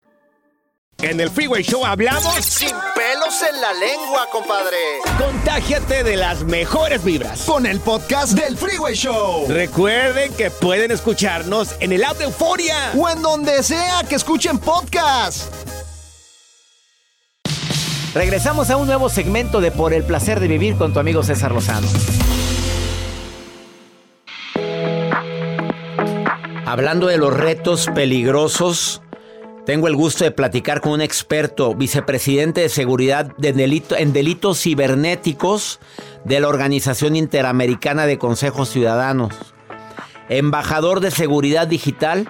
En 1.01 1.19
el 1.19 1.31
Freeway 1.31 1.63
Show 1.63 1.83
hablamos 1.83 2.35
sin 2.45 2.69
pelos 2.69 3.41
en 3.49 3.59
la 3.59 3.73
lengua, 3.73 4.27
compadre. 4.31 4.77
Contágiate 5.17 6.03
de 6.03 6.15
las 6.15 6.43
mejores 6.43 7.03
vibras. 7.03 7.41
Con 7.41 7.65
el 7.65 7.79
podcast 7.79 8.33
del 8.33 8.55
Freeway 8.55 8.93
Show. 8.93 9.47
Recuerden 9.47 10.31
que 10.35 10.51
pueden 10.51 10.91
escucharnos 10.91 11.75
en 11.79 11.91
el 11.91 12.03
app 12.03 12.19
de 12.19 12.25
Euforia. 12.25 12.91
O 12.95 13.09
en 13.09 13.23
donde 13.23 13.63
sea 13.63 14.03
que 14.07 14.13
escuchen 14.13 14.59
podcast. 14.59 15.51
Regresamos 18.13 18.69
a 18.69 18.77
un 18.77 18.85
nuevo 18.85 19.09
segmento 19.09 19.59
de 19.59 19.71
Por 19.71 19.93
el 19.93 20.03
placer 20.03 20.39
de 20.39 20.47
vivir 20.47 20.77
con 20.77 20.93
tu 20.93 20.99
amigo 20.99 21.23
César 21.23 21.51
Lozano. 21.51 21.87
Hablando 26.67 27.07
de 27.07 27.17
los 27.17 27.33
retos 27.33 27.87
peligrosos, 27.95 29.01
tengo 29.65 29.87
el 29.87 29.95
gusto 29.95 30.23
de 30.23 30.31
platicar 30.31 30.81
con 30.81 30.93
un 30.93 31.01
experto, 31.01 31.75
vicepresidente 31.75 32.61
de 32.61 32.69
seguridad 32.69 33.33
en 33.41 34.13
delitos 34.13 34.61
cibernéticos 34.61 35.79
de 36.25 36.39
la 36.39 36.47
Organización 36.47 37.15
Interamericana 37.15 38.05
de 38.05 38.17
Consejos 38.17 38.69
Ciudadanos, 38.69 39.35
embajador 40.29 40.99
de 40.99 41.11
seguridad 41.11 41.67
digital, 41.67 42.29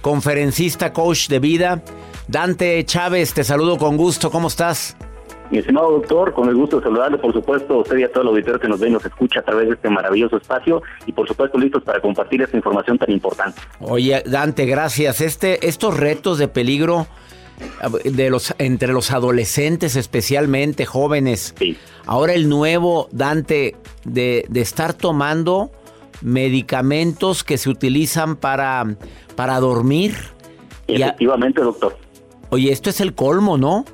conferencista, 0.00 0.92
coach 0.92 1.28
de 1.28 1.40
vida. 1.40 1.82
Dante 2.28 2.84
Chávez, 2.84 3.34
te 3.34 3.44
saludo 3.44 3.78
con 3.78 3.96
gusto, 3.96 4.30
¿cómo 4.30 4.48
estás? 4.48 4.96
Mi 5.50 5.58
estimado 5.58 5.92
doctor, 5.92 6.32
con 6.34 6.48
el 6.48 6.56
gusto 6.56 6.78
de 6.78 6.82
saludarle, 6.84 7.18
por 7.18 7.32
supuesto, 7.32 7.74
a 7.74 7.76
usted 7.78 7.98
y 7.98 8.02
a 8.02 8.10
todo 8.10 8.22
el 8.22 8.28
auditorio 8.30 8.58
que 8.58 8.68
nos 8.68 8.80
ve 8.80 8.88
y 8.88 8.90
nos 8.90 9.04
escucha 9.04 9.40
a 9.40 9.42
través 9.44 9.68
de 9.68 9.74
este 9.74 9.88
maravilloso 9.88 10.36
espacio 10.38 10.82
y 11.06 11.12
por 11.12 11.28
supuesto 11.28 11.56
listos 11.58 11.82
para 11.84 12.00
compartir 12.00 12.42
esta 12.42 12.56
información 12.56 12.98
tan 12.98 13.10
importante. 13.12 13.60
Oye, 13.80 14.22
Dante, 14.26 14.66
gracias. 14.66 15.20
Este, 15.20 15.66
estos 15.68 15.96
retos 15.96 16.38
de 16.38 16.48
peligro 16.48 17.06
de 18.04 18.28
los 18.28 18.54
entre 18.58 18.92
los 18.92 19.12
adolescentes, 19.12 19.94
especialmente 19.96 20.84
jóvenes. 20.84 21.54
Sí. 21.58 21.76
Ahora 22.06 22.34
el 22.34 22.48
nuevo 22.48 23.08
Dante 23.12 23.76
de, 24.04 24.44
de 24.48 24.60
estar 24.60 24.94
tomando 24.94 25.70
medicamentos 26.22 27.44
que 27.44 27.56
se 27.56 27.70
utilizan 27.70 28.36
para, 28.36 28.84
para 29.36 29.58
dormir. 29.60 30.14
A- 30.88 30.92
Efectivamente, 30.92 31.62
doctor. 31.62 31.96
oye, 32.50 32.72
esto 32.72 32.90
es 32.90 33.00
el 33.00 33.14
colmo, 33.14 33.56
¿no? 33.58 33.84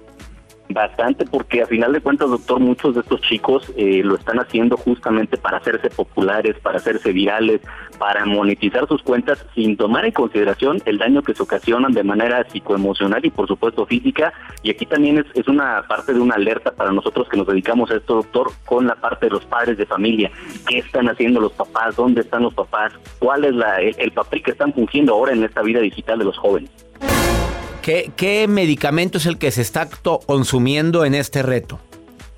Bastante, 0.72 1.26
porque 1.26 1.60
a 1.60 1.66
final 1.66 1.92
de 1.92 2.00
cuentas, 2.00 2.30
doctor, 2.30 2.58
muchos 2.58 2.94
de 2.94 3.00
estos 3.00 3.20
chicos 3.20 3.70
eh, 3.76 4.00
lo 4.02 4.14
están 4.14 4.38
haciendo 4.38 4.78
justamente 4.78 5.36
para 5.36 5.58
hacerse 5.58 5.90
populares, 5.90 6.56
para 6.60 6.78
hacerse 6.78 7.12
virales, 7.12 7.60
para 7.98 8.24
monetizar 8.24 8.88
sus 8.88 9.02
cuentas 9.02 9.44
sin 9.54 9.76
tomar 9.76 10.06
en 10.06 10.12
consideración 10.12 10.80
el 10.86 10.96
daño 10.96 11.20
que 11.22 11.34
se 11.34 11.42
ocasionan 11.42 11.92
de 11.92 12.02
manera 12.04 12.48
psicoemocional 12.48 13.22
y 13.22 13.30
por 13.30 13.48
supuesto 13.48 13.84
física. 13.84 14.32
Y 14.62 14.70
aquí 14.70 14.86
también 14.86 15.18
es, 15.18 15.26
es 15.34 15.46
una 15.46 15.82
parte 15.86 16.14
de 16.14 16.20
una 16.20 16.36
alerta 16.36 16.72
para 16.72 16.90
nosotros 16.90 17.28
que 17.28 17.36
nos 17.36 17.46
dedicamos 17.46 17.90
a 17.90 17.96
esto, 17.96 18.14
doctor, 18.14 18.50
con 18.64 18.86
la 18.86 18.94
parte 18.94 19.26
de 19.26 19.32
los 19.32 19.44
padres 19.44 19.76
de 19.76 19.84
familia. 19.84 20.30
¿Qué 20.66 20.78
están 20.78 21.06
haciendo 21.08 21.38
los 21.40 21.52
papás? 21.52 21.96
¿Dónde 21.96 22.22
están 22.22 22.44
los 22.44 22.54
papás? 22.54 22.94
¿Cuál 23.18 23.44
es 23.44 23.54
la, 23.54 23.76
el, 23.76 23.94
el 23.98 24.12
papel 24.12 24.42
que 24.42 24.52
están 24.52 24.72
fungiendo 24.72 25.12
ahora 25.12 25.32
en 25.32 25.44
esta 25.44 25.60
vida 25.60 25.80
digital 25.80 26.18
de 26.18 26.24
los 26.24 26.38
jóvenes? 26.38 26.70
¿Qué, 27.82 28.12
qué 28.16 28.46
medicamento 28.48 29.18
es 29.18 29.26
el 29.26 29.38
que 29.38 29.50
se 29.50 29.60
está 29.60 29.88
consumiendo 30.26 31.04
en 31.04 31.14
este 31.14 31.42
reto? 31.42 31.80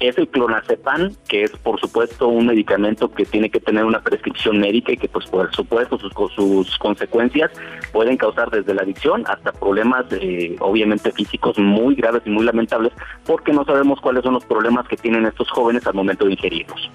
es 0.00 0.18
el 0.18 0.28
clonazepam, 0.28 1.14
que 1.28 1.44
es 1.44 1.50
por 1.52 1.80
supuesto 1.80 2.28
un 2.28 2.46
medicamento 2.46 3.10
que 3.10 3.24
tiene 3.24 3.50
que 3.50 3.60
tener 3.60 3.84
una 3.84 4.02
prescripción 4.02 4.58
médica 4.58 4.92
y 4.92 4.96
que 4.96 5.08
pues 5.08 5.26
por 5.26 5.54
supuesto 5.54 5.98
sus, 5.98 6.12
sus 6.34 6.78
consecuencias 6.78 7.50
pueden 7.92 8.16
causar 8.16 8.50
desde 8.50 8.74
la 8.74 8.82
adicción 8.82 9.24
hasta 9.26 9.52
problemas 9.52 10.04
eh, 10.10 10.56
obviamente 10.60 11.12
físicos 11.12 11.58
muy 11.58 11.94
graves 11.94 12.22
y 12.26 12.30
muy 12.30 12.44
lamentables 12.44 12.92
porque 13.24 13.52
no 13.52 13.64
sabemos 13.64 14.00
cuáles 14.00 14.24
son 14.24 14.34
los 14.34 14.44
problemas 14.44 14.86
que 14.88 14.96
tienen 14.96 15.26
estos 15.26 15.50
jóvenes 15.50 15.86
al 15.86 15.94
momento 15.94 16.26
de 16.26 16.32
ingerirlos. 16.32 16.90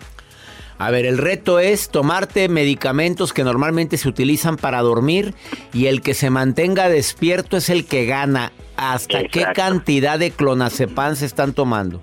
A 0.79 0.91
ver, 0.91 1.05
el 1.05 1.17
reto 1.17 1.59
es 1.59 1.89
tomarte 1.89 2.47
medicamentos 2.47 3.33
que 3.33 3.43
normalmente 3.43 3.97
se 3.97 4.07
utilizan 4.07 4.55
para 4.55 4.81
dormir 4.81 5.35
y 5.73 5.87
el 5.87 6.01
que 6.01 6.13
se 6.13 6.29
mantenga 6.29 6.87
despierto 6.87 7.57
es 7.57 7.69
el 7.69 7.85
que 7.85 8.05
gana. 8.05 8.53
¿Hasta 8.77 9.25
qué 9.25 9.45
cantidad 9.53 10.17
de 10.17 10.31
clonazepam 10.31 11.17
se 11.17 11.25
están 11.25 11.51
tomando? 11.51 11.99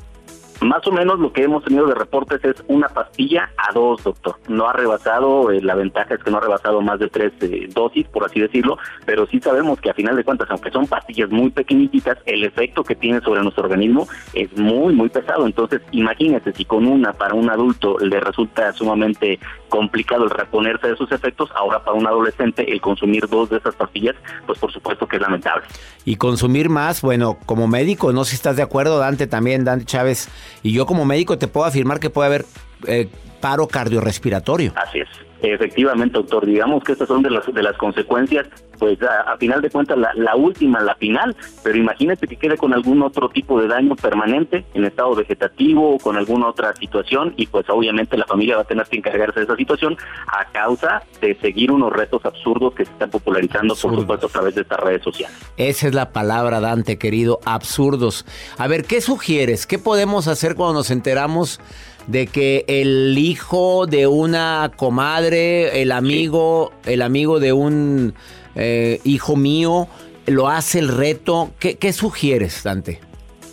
Más 0.67 0.85
o 0.85 0.91
menos 0.91 1.21
lo 1.21 1.33
que 1.33 1.45
hemos 1.45 1.63
tenido 1.63 1.87
de 1.87 1.95
reportes 1.95 2.45
es 2.45 2.57
una 2.67 2.89
pastilla 2.89 3.51
a 3.57 3.73
dos, 3.73 4.03
doctor. 4.03 4.35
No 4.49 4.69
ha 4.69 4.73
rebasado, 4.73 5.53
eh, 5.53 5.63
la 5.63 5.77
ventaja 5.77 6.15
es 6.15 6.25
que 6.25 6.29
no 6.29 6.39
ha 6.39 6.41
rebasado 6.41 6.81
más 6.81 6.99
de 6.99 7.09
tres 7.09 7.33
eh, 7.41 7.69
dosis, 7.73 8.05
por 8.09 8.25
así 8.25 8.41
decirlo, 8.41 8.77
pero 9.05 9.29
sí 9.29 9.39
sabemos 9.39 9.81
que 9.81 9.91
a 9.91 9.95
final 9.95 10.17
de 10.17 10.25
cuentas, 10.25 10.49
aunque 10.51 10.73
son 10.73 10.89
pastillas 10.89 11.31
muy 11.31 11.51
pequeñitas, 11.51 12.19
el 12.27 12.43
efecto 12.43 12.83
que 12.83 12.97
tiene 12.97 13.21
sobre 13.21 13.43
nuestro 13.43 13.63
organismo 13.63 14.09
es 14.35 14.57
muy, 14.59 14.93
muy 14.93 15.09
pesado. 15.09 15.47
Entonces, 15.47 15.83
imagínese 15.93 16.53
si 16.53 16.65
con 16.65 16.85
una 16.85 17.13
para 17.13 17.35
un 17.35 17.49
adulto 17.49 17.97
le 18.01 18.19
resulta 18.19 18.73
sumamente 18.73 19.39
complicado 19.69 20.25
el 20.25 20.31
reponerse 20.31 20.89
de 20.89 20.97
sus 20.97 21.13
efectos, 21.13 21.49
ahora 21.55 21.85
para 21.85 21.97
un 21.97 22.07
adolescente 22.09 22.73
el 22.73 22.81
consumir 22.81 23.29
dos 23.29 23.51
de 23.51 23.59
esas 23.59 23.77
pastillas, 23.77 24.17
pues 24.47 24.59
por 24.59 24.73
supuesto 24.73 25.07
que 25.07 25.17
es 25.17 25.23
lamentable. 25.23 25.65
Y 26.05 26.17
consumir 26.17 26.69
más, 26.69 27.03
bueno, 27.03 27.37
como 27.47 27.69
médico, 27.69 28.13
no 28.13 28.25
sé 28.25 28.31
si 28.31 28.37
estás 28.37 28.57
de 28.57 28.63
acuerdo, 28.63 28.99
Dante 28.99 29.27
también, 29.27 29.65
Dante 29.65 29.85
Chávez, 29.85 30.29
y 30.63 30.73
yo 30.73 30.87
como 30.87 31.05
médico 31.05 31.39
te 31.39 31.49
puedo 31.49 31.67
afirmar 31.67 32.01
que 32.01 32.11
puede 32.11 32.27
haber 32.27 32.45
eh, 32.87 33.09
paro 33.41 33.67
cardiorrespiratorio. 33.69 34.73
Así 34.77 35.01
es. 35.01 35.09
Efectivamente, 35.43 36.19
doctor, 36.19 36.47
digamos 36.47 36.83
que 36.83 36.93
estas 36.93 37.09
son 37.09 37.23
de 37.23 37.31
las 37.31 37.47
de 37.47 37.63
las 37.63 37.77
consecuencias, 37.77 38.47
pues 38.79 39.01
a, 39.03 39.33
a 39.33 39.37
final 39.37 39.61
de 39.61 39.71
cuentas 39.71 39.99
la, 39.99 40.13
la 40.15 40.35
última, 40.37 40.81
la 40.81 40.95
final, 40.95 41.37
pero 41.63 41.77
imagínate 41.77 42.27
que 42.27 42.37
quede 42.37 42.57
con 42.57 42.73
algún 42.73 43.03
otro 43.03 43.29
tipo 43.29 43.61
de 43.61 43.69
daño 43.69 43.97
permanente 43.97 44.65
en 44.75 44.85
estado 44.85 45.15
vegetativo 45.15 45.95
o 45.95 45.99
con 45.99 46.17
alguna 46.17 46.49
otra 46.49 46.75
situación 46.77 47.35
y 47.37 47.47
pues 47.47 47.69
obviamente 47.69 48.17
la 48.17 48.27
familia 48.27 48.57
va 48.57 48.63
a 48.63 48.67
tener 48.67 48.87
que 48.87 48.97
encargarse 48.97 49.41
de 49.41 49.45
esa 49.45 49.57
situación 49.57 49.97
a 50.27 50.51
causa 50.53 51.03
de 51.21 51.35
seguir 51.41 51.71
unos 51.71 51.93
retos 51.93 52.25
absurdos 52.25 52.75
que 52.75 52.85
se 52.85 52.93
están 52.93 53.11
popularizando 53.11 53.75
por 53.75 53.95
supuesto 53.95 54.27
a 54.27 54.31
través 54.31 54.55
de 54.55 54.63
estas 54.63 54.81
redes 54.81 55.03
sociales. 55.03 55.37
Esa 55.57 55.89
es 55.89 55.95
la 55.95 56.13
palabra, 56.13 56.61
Dante, 56.61 56.99
querido, 56.99 57.41
absurdos. 57.45 58.25
A 58.59 58.67
ver, 58.69 58.85
¿qué 58.85 59.01
sugieres? 59.01 59.67
¿Qué 59.67 59.79
podemos 59.79 60.29
hacer 60.29 60.55
cuando 60.55 60.75
nos 60.75 60.91
enteramos 60.91 61.61
de 62.07 62.27
que 62.27 62.65
el 62.69 63.17
hijo 63.19 63.87
de 63.87 64.07
una 64.07 64.73
comadre, 64.77 65.83
el 65.83 65.93
amigo, 65.93 66.73
el 66.85 67.03
amigo 67.03 67.41
de 67.41 67.53
un 67.53 68.15
eh, 68.55 69.01
hijo 69.05 69.37
mío, 69.37 69.89
lo 70.27 70.49
hace 70.49 70.79
el 70.79 70.89
reto? 70.89 71.53
¿Qué, 71.59 71.77
qué 71.77 71.93
sugieres, 71.93 72.63
Dante? 72.63 73.01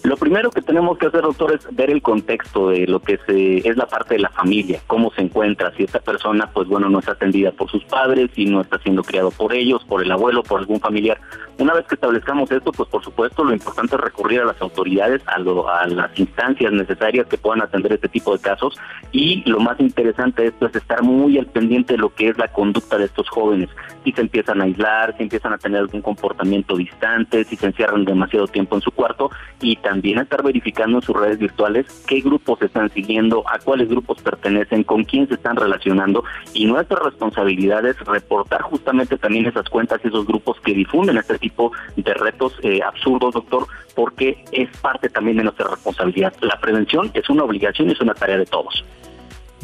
Lo 0.03 0.17
primero 0.17 0.51
que 0.51 0.62
tenemos 0.62 0.98
que 0.98 1.05
hacer, 1.05 1.22
doctor, 1.22 1.53
es 1.53 1.65
ver 1.74 1.89
el 1.89 2.01
contexto 2.01 2.72
de 2.72 2.86
lo 2.88 3.00
que 3.00 3.17
se, 3.25 3.65
es 3.65 3.77
la 3.77 3.86
parte 3.86 4.15
de 4.15 4.19
la 4.19 4.29
familia, 4.29 4.81
cómo 4.86 5.13
se 5.13 5.22
encuentra, 5.22 5.74
si 5.77 5.83
esta 5.83 6.00
persona, 6.00 6.50
pues 6.53 6.67
bueno, 6.67 6.89
no 6.89 7.00
está 7.00 7.13
atendida 7.13 7.53
por 7.53 7.72
sus 7.72 7.86
padres, 7.86 8.29
si 8.36 8.45
no 8.45 8.60
está 8.60 8.79
siendo 8.79 9.01
criado 9.01 9.31
por 9.31 9.53
ellos, 9.53 9.81
por 9.86 10.03
el 10.03 10.12
abuelo, 10.12 10.43
por 10.43 10.60
algún 10.60 10.81
familiar. 10.81 11.22
Una 11.57 11.74
vez 11.74 11.86
que 11.88 11.95
establezcamos 11.95 12.51
esto, 12.51 12.74
pues 12.74 12.89
por 12.89 13.01
supuesto 13.01 13.45
lo 13.45 13.53
importante 13.53 13.95
es 13.95 14.01
recurrir 14.01 14.41
a 14.41 14.45
las 14.45 14.62
autoridades, 14.62 15.22
a, 15.25 15.36
a 15.36 15.88
las 15.88 16.19
instancias 16.19 16.74
necesarias 16.74 17.27
que 17.27 17.38
puedan 17.38 17.62
atender 17.62 17.93
este 17.93 18.10
tipo 18.10 18.36
de 18.36 18.41
casos. 18.41 18.75
Y 19.13 19.50
lo 19.50 19.60
más 19.60 19.79
interesante 19.79 20.41
de 20.41 20.48
esto 20.50 20.65
es 20.65 20.75
estar 20.75 21.01
muy 21.01 21.38
al 21.38 21.45
pendiente 21.45 21.93
de 21.93 22.00
lo 22.00 22.13
que 22.13 22.27
es 22.27 22.38
la 22.38 22.50
conducta 22.50 22.98
de 22.98 23.05
estos 23.05 23.29
jóvenes, 23.29 23.69
si 24.03 24.12
se 24.12 24.19
empiezan 24.19 24.60
a 24.60 24.65
aislar, 24.65 25.15
si 25.15 25.24
empiezan 25.24 25.53
a 25.53 25.57
tener 25.57 25.79
algún 25.79 26.01
comportamiento 26.01 26.75
distante, 26.75 27.45
si 27.45 27.55
se 27.55 27.67
encierran 27.67 28.03
demasiado 28.03 28.48
tiempo 28.48 28.75
en 28.75 28.81
su 28.81 28.91
cuarto 28.91 29.29
y 29.62 29.77
también 29.77 29.92
estar 30.01 30.43
verificando 30.43 30.97
en 30.97 31.01
sus 31.01 31.15
redes 31.15 31.39
virtuales 31.39 31.85
qué 32.07 32.21
grupos 32.21 32.62
están 32.62 32.89
siguiendo, 32.91 33.43
a 33.47 33.59
cuáles 33.59 33.89
grupos 33.89 34.21
pertenecen, 34.21 34.83
con 34.83 35.03
quién 35.03 35.27
se 35.27 35.35
están 35.35 35.55
relacionando 35.55 36.23
y 36.53 36.65
nuestra 36.65 37.00
responsabilidad 37.00 37.85
es 37.85 38.00
reportar 38.01 38.62
justamente 38.62 39.17
también 39.17 39.45
esas 39.45 39.69
cuentas 39.69 40.00
y 40.03 40.07
esos 40.07 40.25
grupos 40.25 40.59
que 40.62 40.73
difunden 40.73 41.17
este 41.17 41.38
tipo 41.38 41.71
de 41.95 42.13
retos 42.13 42.53
eh, 42.63 42.81
absurdos, 42.81 43.33
doctor, 43.33 43.67
porque 43.95 44.43
es 44.51 44.69
parte 44.77 45.09
también 45.09 45.38
de 45.38 45.43
nuestra 45.43 45.67
responsabilidad. 45.69 46.33
La 46.41 46.59
prevención 46.59 47.12
es 47.13 47.29
una 47.29 47.43
obligación 47.43 47.89
y 47.89 47.93
es 47.93 48.01
una 48.01 48.13
tarea 48.13 48.38
de 48.38 48.45
todos. 48.45 48.83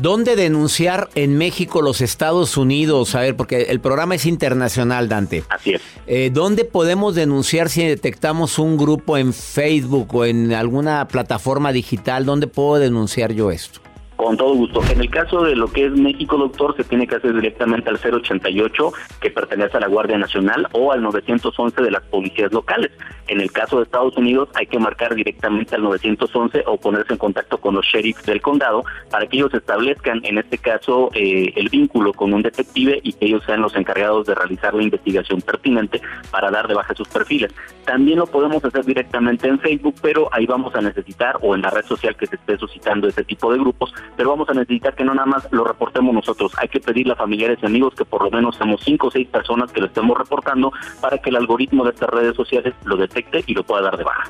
¿Dónde 0.01 0.38
denunciar 0.38 1.10
en 1.15 1.38
México, 1.38 1.82
los 1.82 2.00
Estados 2.00 2.56
Unidos? 2.56 3.15
A 3.15 3.20
ver, 3.20 3.36
porque 3.36 3.63
el 3.63 3.82
programa 3.82 4.15
es 4.15 4.25
internacional, 4.25 5.10
Dante. 5.10 5.44
Así 5.50 5.72
es. 5.72 5.82
Eh, 6.08 6.29
¿Dónde 6.34 6.63
podemos 6.63 7.15
denunciar 7.15 7.70
si 7.70 7.84
detectamos 7.84 8.60
un 8.60 8.77
grupo 8.77 9.18
en 9.18 9.34
Facebook 9.34 10.15
o 10.15 10.24
en 10.24 10.53
alguna 10.53 11.06
plataforma 11.10 11.74
digital? 11.74 12.25
¿Dónde 12.25 12.48
puedo 12.48 12.79
denunciar 12.79 13.34
yo 13.34 13.51
esto? 13.51 13.82
Con 14.20 14.36
todo 14.36 14.54
gusto. 14.54 14.82
En 14.92 15.00
el 15.00 15.10
caso 15.10 15.44
de 15.44 15.56
lo 15.56 15.72
que 15.72 15.86
es 15.86 15.94
México, 15.94 16.36
doctor, 16.36 16.76
se 16.76 16.84
tiene 16.84 17.08
que 17.08 17.16
hacer 17.16 17.34
directamente 17.34 17.90
al 17.90 17.96
088, 17.96 18.92
que 19.22 19.32
pertenece 19.32 19.78
a 19.78 19.80
la 19.80 19.88
Guardia 19.88 20.18
Nacional, 20.18 20.68
o 20.74 20.92
al 20.92 21.02
911 21.02 21.82
de 21.82 21.90
las 21.90 22.04
policías 22.04 22.52
locales. 22.52 22.92
En 23.30 23.40
el 23.40 23.50
caso 23.50 23.78
de 23.78 23.84
Estados 23.84 24.18
Unidos, 24.18 24.50
hay 24.56 24.66
que 24.66 24.78
marcar 24.78 25.16
directamente 25.16 25.76
al 25.76 25.84
911 25.84 26.64
o 26.66 26.78
ponerse 26.78 27.14
en 27.14 27.18
contacto 27.18 27.60
con 27.60 27.76
los 27.76 27.86
sheriffs 27.86 28.26
del 28.26 28.42
condado 28.42 28.84
para 29.10 29.26
que 29.26 29.38
ellos 29.38 29.54
establezcan, 29.54 30.20
en 30.26 30.40
este 30.40 30.58
caso, 30.58 31.12
eh, 31.14 31.54
el 31.56 31.70
vínculo 31.70 32.12
con 32.12 32.34
un 32.34 32.42
detective 32.42 33.00
y 33.02 33.14
que 33.14 33.28
ellos 33.28 33.44
sean 33.46 33.62
los 33.62 33.74
encargados 33.78 34.28
de 34.28 34.36
realizar 34.36 34.74
la 34.74 34.84
investigación 34.84 35.42
pertinente 35.42 36.02
para 36.30 36.52
dar 36.52 36.68
de 36.68 36.74
baja 36.74 36.94
sus 36.94 37.08
perfiles. 37.08 37.54
También 37.86 38.20
lo 38.20 38.28
podemos 38.28 38.66
hacer 38.66 38.84
directamente 38.84 39.48
en 39.48 39.60
Facebook, 39.60 39.96
pero 40.02 40.28
ahí 40.34 40.46
vamos 40.46 40.76
a 40.76 40.82
necesitar, 40.82 41.38
o 41.42 41.56
en 41.56 41.62
la 41.62 41.70
red 41.70 41.86
social 41.86 42.18
que 42.18 42.28
se 42.28 42.36
esté 42.36 42.58
suscitando 42.58 43.08
ese 43.08 43.24
tipo 43.24 43.52
de 43.54 43.60
grupos, 43.60 43.94
pero 44.16 44.30
vamos 44.30 44.50
a 44.50 44.54
necesitar 44.54 44.96
que 44.96 45.04
no 45.04 45.13
nada 45.13 45.25
más 45.25 45.48
lo 45.51 45.63
reportemos 45.63 46.13
nosotros, 46.13 46.51
hay 46.58 46.68
que 46.68 46.80
pedirle 46.80 47.13
a 47.13 47.16
familiares 47.16 47.60
y 47.62 47.66
amigos 47.66 47.94
que 47.96 48.06
por 48.06 48.24
lo 48.24 48.32
menos 48.32 48.56
seamos 48.56 48.82
cinco 48.84 49.08
o 49.08 49.12
seis 49.12 49.28
personas 49.28 49.72
que 49.72 49.82
lo 49.82 49.88
estemos 49.88 50.18
reportando 50.18 50.72
para 51.01 51.18
que 51.18 51.30
el 51.30 51.36
algoritmo 51.36 51.84
de 51.84 51.92
estas 51.92 52.10
redes 52.10 52.36
sociales 52.36 52.74
lo 52.86 52.98
detecte 52.98 53.44
y 53.46 53.54
lo 53.54 53.63
pueda 53.63 53.82
dar 53.82 53.98
de 53.98 54.04
baja. 54.04 54.30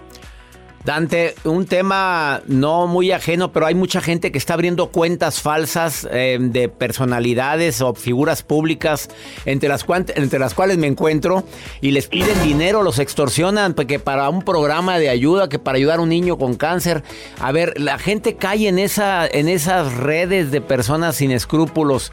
Dante, 0.89 1.35
un 1.43 1.67
tema 1.67 2.41
no 2.47 2.87
muy 2.87 3.11
ajeno, 3.11 3.51
pero 3.51 3.67
hay 3.67 3.75
mucha 3.75 4.01
gente 4.01 4.31
que 4.31 4.39
está 4.39 4.55
abriendo 4.55 4.89
cuentas 4.89 5.39
falsas 5.39 6.07
eh, 6.11 6.39
de 6.41 6.67
personalidades 6.67 7.81
o 7.81 7.93
figuras 7.93 8.41
públicas 8.41 9.07
entre 9.45 9.69
las, 9.69 9.85
entre 10.15 10.39
las 10.39 10.55
cuales 10.55 10.79
me 10.79 10.87
encuentro 10.87 11.43
y 11.79 11.91
les 11.91 12.07
piden 12.07 12.41
dinero, 12.41 12.81
los 12.81 12.97
extorsionan 12.97 13.75
porque 13.75 13.99
para 13.99 14.29
un 14.29 14.41
programa 14.41 14.97
de 14.97 15.09
ayuda, 15.09 15.47
que 15.47 15.59
para 15.59 15.77
ayudar 15.77 15.99
a 15.99 16.01
un 16.01 16.09
niño 16.09 16.39
con 16.39 16.55
cáncer. 16.55 17.03
A 17.39 17.51
ver, 17.51 17.79
la 17.79 17.99
gente 17.99 18.35
cae 18.35 18.67
en, 18.67 18.79
esa, 18.79 19.27
en 19.27 19.47
esas 19.47 19.93
redes 19.93 20.49
de 20.49 20.59
personas 20.59 21.17
sin 21.17 21.29
escrúpulos. 21.29 22.11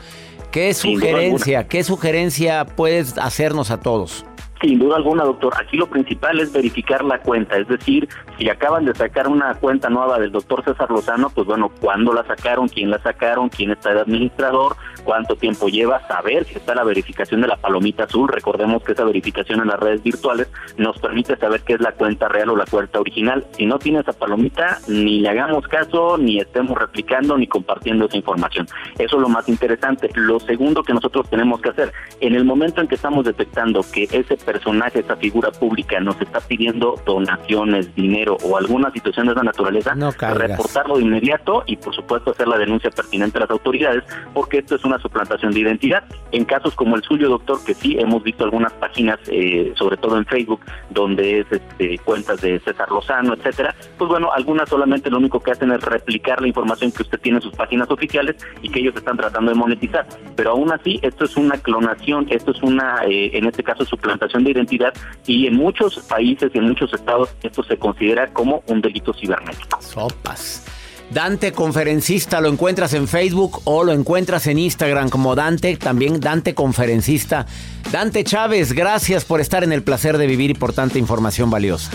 ¿Qué 0.50 0.74
sugerencia, 0.74 1.66
qué 1.66 1.82
sugerencia 1.82 2.66
puedes 2.66 3.16
hacernos 3.16 3.70
a 3.70 3.80
todos? 3.80 4.26
Sin 4.60 4.78
duda 4.78 4.96
alguna, 4.96 5.24
doctor. 5.24 5.52
Aquí 5.60 5.76
lo 5.76 5.86
principal 5.86 6.40
es 6.40 6.52
verificar 6.52 7.04
la 7.04 7.18
cuenta, 7.18 7.56
es 7.56 7.68
decir, 7.68 8.08
si 8.38 8.48
acaban 8.48 8.86
de 8.86 8.94
sacar 8.94 9.28
una 9.28 9.54
cuenta 9.54 9.90
nueva 9.90 10.18
del 10.18 10.32
doctor 10.32 10.64
César 10.64 10.90
Lozano, 10.90 11.30
pues 11.30 11.46
bueno, 11.46 11.70
cuándo 11.80 12.12
la 12.12 12.24
sacaron, 12.24 12.68
quién 12.68 12.90
la 12.90 12.98
sacaron, 12.98 13.50
quién 13.50 13.70
está 13.70 13.92
de 13.92 14.00
administrador, 14.00 14.76
cuánto 15.04 15.36
tiempo 15.36 15.68
lleva, 15.68 16.06
saber 16.08 16.44
si 16.44 16.56
está 16.56 16.74
la 16.74 16.84
verificación 16.84 17.42
de 17.42 17.48
la 17.48 17.56
palomita 17.56 18.04
azul. 18.04 18.28
Recordemos 18.28 18.82
que 18.82 18.92
esa 18.92 19.04
verificación 19.04 19.60
en 19.60 19.68
las 19.68 19.78
redes 19.78 20.02
virtuales 20.02 20.48
nos 20.78 20.98
permite 20.98 21.36
saber 21.36 21.60
qué 21.62 21.74
es 21.74 21.80
la 21.80 21.92
cuenta 21.92 22.28
real 22.28 22.50
o 22.50 22.56
la 22.56 22.64
cuenta 22.64 22.98
original. 22.98 23.46
Si 23.52 23.66
no 23.66 23.78
tiene 23.78 24.00
esa 24.00 24.12
palomita, 24.12 24.78
ni 24.88 25.20
le 25.20 25.28
hagamos 25.28 25.68
caso, 25.68 26.16
ni 26.16 26.38
estemos 26.38 26.78
replicando, 26.78 27.36
ni 27.36 27.46
compartiendo 27.46 28.06
esa 28.06 28.16
información. 28.16 28.66
Eso 28.98 29.16
es 29.16 29.22
lo 29.22 29.28
más 29.28 29.48
interesante. 29.48 30.10
Lo 30.14 30.40
segundo 30.40 30.82
que 30.82 30.94
nosotros 30.94 31.28
tenemos 31.28 31.60
que 31.60 31.70
hacer, 31.70 31.92
en 32.20 32.34
el 32.34 32.44
momento 32.44 32.80
en 32.80 32.88
que 32.88 32.94
estamos 32.94 33.24
detectando 33.24 33.84
que 33.92 34.04
ese 34.10 34.36
personaje, 34.46 35.00
esta 35.00 35.16
figura 35.16 35.50
pública 35.50 36.00
nos 36.00 36.18
está 36.20 36.40
pidiendo 36.40 36.94
donaciones, 37.04 37.94
dinero 37.94 38.38
o 38.44 38.56
alguna 38.56 38.90
situación 38.92 39.26
de 39.26 39.32
esa 39.32 39.42
naturaleza, 39.42 39.94
reportarlo 39.94 40.96
de 40.96 41.02
inmediato 41.02 41.64
y 41.66 41.76
por 41.76 41.94
supuesto 41.94 42.30
hacer 42.30 42.48
la 42.48 42.56
denuncia 42.56 42.90
pertinente 42.90 43.38
a 43.38 43.42
las 43.42 43.50
autoridades 43.50 44.04
porque 44.32 44.58
esto 44.58 44.76
es 44.76 44.84
una 44.84 44.98
suplantación 44.98 45.52
de 45.52 45.60
identidad. 45.60 46.04
En 46.32 46.44
casos 46.44 46.74
como 46.74 46.96
el 46.96 47.02
suyo, 47.02 47.28
doctor, 47.28 47.58
que 47.64 47.74
sí 47.74 47.96
hemos 47.98 48.22
visto 48.22 48.44
algunas 48.44 48.72
páginas, 48.74 49.18
eh, 49.26 49.72
sobre 49.76 49.96
todo 49.96 50.16
en 50.16 50.24
Facebook, 50.26 50.60
donde 50.90 51.40
es 51.40 51.46
este, 51.50 51.98
cuentas 51.98 52.40
de 52.40 52.60
César 52.60 52.90
Lozano, 52.90 53.34
etcétera, 53.34 53.74
pues 53.98 54.08
bueno, 54.08 54.30
algunas 54.32 54.68
solamente 54.68 55.10
lo 55.10 55.18
único 55.18 55.40
que 55.40 55.50
hacen 55.50 55.72
es 55.72 55.82
replicar 55.82 56.40
la 56.40 56.48
información 56.48 56.92
que 56.92 57.02
usted 57.02 57.18
tiene 57.20 57.38
en 57.38 57.42
sus 57.42 57.52
páginas 57.52 57.90
oficiales 57.90 58.36
y 58.62 58.68
que 58.68 58.80
ellos 58.80 58.94
están 58.94 59.16
tratando 59.16 59.50
de 59.50 59.56
monetizar. 59.56 60.06
Pero 60.36 60.50
aún 60.50 60.72
así, 60.72 60.98
esto 61.02 61.24
es 61.24 61.36
una 61.36 61.56
clonación, 61.58 62.26
esto 62.30 62.52
es 62.52 62.62
una, 62.62 63.04
eh, 63.04 63.30
en 63.34 63.46
este 63.46 63.62
caso, 63.62 63.84
suplantación 63.84 64.35
de 64.44 64.50
identidad 64.50 64.94
y 65.26 65.46
en 65.46 65.54
muchos 65.54 65.98
países 66.00 66.50
y 66.54 66.58
en 66.58 66.64
muchos 66.64 66.92
estados 66.92 67.30
esto 67.42 67.62
se 67.62 67.76
considera 67.76 68.32
como 68.32 68.62
un 68.66 68.80
delito 68.80 69.12
cibernético. 69.12 69.80
Sopas. 69.80 70.64
Dante 71.10 71.52
Conferencista, 71.52 72.40
lo 72.40 72.48
encuentras 72.48 72.92
en 72.94 73.06
Facebook 73.06 73.60
o 73.64 73.84
lo 73.84 73.92
encuentras 73.92 74.46
en 74.48 74.58
Instagram 74.58 75.08
como 75.08 75.36
Dante, 75.36 75.76
también 75.76 76.18
Dante 76.18 76.54
Conferencista. 76.54 77.46
Dante 77.92 78.24
Chávez, 78.24 78.72
gracias 78.72 79.24
por 79.24 79.40
estar 79.40 79.62
en 79.62 79.72
el 79.72 79.82
placer 79.82 80.18
de 80.18 80.26
vivir 80.26 80.50
y 80.50 80.54
por 80.54 80.72
tanta 80.72 80.98
información 80.98 81.48
valiosa. 81.48 81.92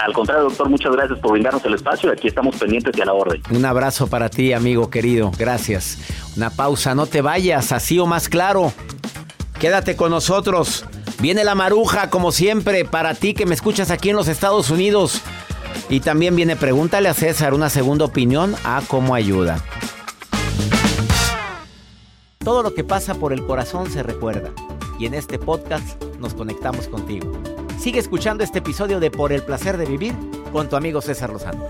Al 0.00 0.12
contrario, 0.12 0.44
doctor, 0.44 0.70
muchas 0.70 0.92
gracias 0.92 1.18
por 1.18 1.32
brindarnos 1.32 1.64
el 1.64 1.74
espacio 1.74 2.08
y 2.08 2.12
aquí 2.12 2.28
estamos 2.28 2.56
pendientes 2.56 2.96
y 2.96 3.00
a 3.02 3.04
la 3.04 3.12
orden. 3.12 3.42
Un 3.50 3.64
abrazo 3.64 4.06
para 4.06 4.30
ti, 4.30 4.52
amigo 4.52 4.88
querido. 4.90 5.32
Gracias. 5.36 5.98
Una 6.36 6.50
pausa, 6.50 6.94
no 6.94 7.06
te 7.06 7.20
vayas, 7.20 7.72
así 7.72 7.98
o 7.98 8.06
más 8.06 8.28
claro. 8.28 8.72
Quédate 9.58 9.96
con 9.96 10.10
nosotros. 10.10 10.86
Viene 11.22 11.44
la 11.44 11.54
maruja, 11.54 12.10
como 12.10 12.32
siempre, 12.32 12.84
para 12.84 13.14
ti 13.14 13.32
que 13.32 13.46
me 13.46 13.54
escuchas 13.54 13.92
aquí 13.92 14.10
en 14.10 14.16
los 14.16 14.26
Estados 14.26 14.70
Unidos. 14.70 15.22
Y 15.88 16.00
también 16.00 16.34
viene 16.34 16.56
Pregúntale 16.56 17.08
a 17.08 17.14
César 17.14 17.54
una 17.54 17.70
segunda 17.70 18.06
opinión 18.06 18.56
a 18.64 18.82
cómo 18.88 19.14
ayuda. 19.14 19.62
Todo 22.38 22.64
lo 22.64 22.74
que 22.74 22.82
pasa 22.82 23.14
por 23.14 23.32
el 23.32 23.46
corazón 23.46 23.88
se 23.88 24.02
recuerda. 24.02 24.50
Y 24.98 25.06
en 25.06 25.14
este 25.14 25.38
podcast 25.38 26.02
nos 26.18 26.34
conectamos 26.34 26.88
contigo. 26.88 27.32
Sigue 27.78 28.00
escuchando 28.00 28.42
este 28.42 28.58
episodio 28.58 28.98
de 28.98 29.12
Por 29.12 29.32
el 29.32 29.44
placer 29.44 29.76
de 29.76 29.86
vivir 29.86 30.16
con 30.52 30.68
tu 30.68 30.74
amigo 30.74 31.00
César 31.00 31.30
Lozano. 31.30 31.64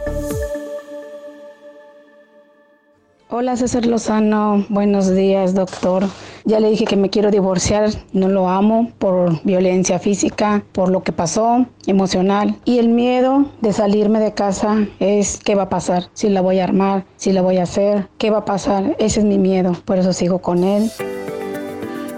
Hola 3.35 3.57
César 3.57 3.87
Lozano, 3.87 4.66
buenos 4.68 5.14
días 5.14 5.55
doctor. 5.55 6.05
Ya 6.45 6.61
le 6.61 6.68
dije 6.68 6.85
que 6.85 6.99
me 6.99 7.09
quiero 7.09 7.31
divorciar, 7.31 7.88
no 8.12 8.29
lo 8.29 8.47
amo 8.47 8.92
por 8.99 9.42
violencia 9.42 9.99
física, 9.99 10.62
por 10.73 10.90
lo 10.90 11.03
que 11.03 11.12
pasó, 11.12 11.64
emocional. 11.87 12.57
Y 12.66 12.77
el 12.77 12.90
miedo 12.90 13.47
de 13.62 13.73
salirme 13.73 14.21
de 14.21 14.35
casa 14.35 14.87
es 15.01 15.40
qué 15.42 15.55
va 15.55 15.62
a 15.62 15.68
pasar, 15.71 16.11
si 16.12 16.29
la 16.29 16.42
voy 16.42 16.59
a 16.59 16.64
armar, 16.64 17.07
si 17.16 17.33
la 17.33 17.40
voy 17.40 17.57
a 17.57 17.62
hacer, 17.62 18.07
qué 18.18 18.31
va 18.31 18.40
a 18.40 18.45
pasar. 18.45 18.97
Ese 18.99 19.21
es 19.21 19.25
mi 19.25 19.38
miedo, 19.38 19.73
por 19.87 19.97
eso 19.97 20.12
sigo 20.12 20.40
con 20.40 20.62
él. 20.62 20.90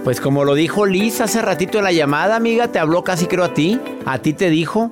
Pues 0.02 0.20
como 0.20 0.44
lo 0.44 0.56
dijo 0.56 0.84
Liz 0.84 1.20
hace 1.20 1.40
ratito 1.42 1.78
en 1.78 1.84
la 1.84 1.92
llamada, 1.92 2.34
amiga, 2.34 2.72
te 2.72 2.80
habló 2.80 3.04
casi 3.04 3.26
creo 3.26 3.44
a 3.44 3.54
ti. 3.54 3.78
A 4.04 4.18
ti 4.18 4.32
te 4.32 4.50
dijo, 4.50 4.90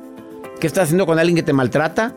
¿qué 0.61 0.69
estás 0.69 0.85
haciendo 0.85 1.05
con 1.05 1.19
alguien 1.19 1.35
que 1.35 1.43
te 1.43 1.53
maltrata? 1.53 2.15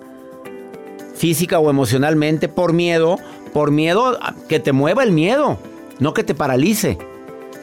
Física 1.15 1.57
o 1.57 1.71
emocionalmente, 1.71 2.49
por 2.49 2.71
miedo 2.71 3.17
por 3.55 3.71
miedo 3.71 4.19
que 4.49 4.59
te 4.59 4.73
mueva 4.73 5.01
el 5.01 5.13
miedo, 5.13 5.57
no 5.99 6.13
que 6.13 6.25
te 6.25 6.35
paralice. 6.35 6.97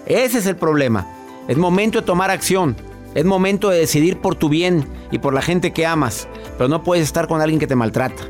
Ese 0.06 0.38
es 0.38 0.46
el 0.46 0.56
problema. 0.56 1.06
Es 1.48 1.58
momento 1.58 2.00
de 2.00 2.06
tomar 2.06 2.30
acción. 2.30 2.74
Es 3.14 3.26
momento 3.26 3.68
de 3.68 3.80
decidir 3.80 4.18
por 4.18 4.34
tu 4.34 4.48
bien 4.48 4.88
y 5.10 5.18
por 5.18 5.34
la 5.34 5.42
gente 5.42 5.74
que 5.74 5.84
amas. 5.84 6.28
Pero 6.56 6.70
no 6.70 6.82
puedes 6.82 7.04
estar 7.04 7.28
con 7.28 7.42
alguien 7.42 7.60
que 7.60 7.66
te 7.66 7.76
maltrata. 7.76 8.22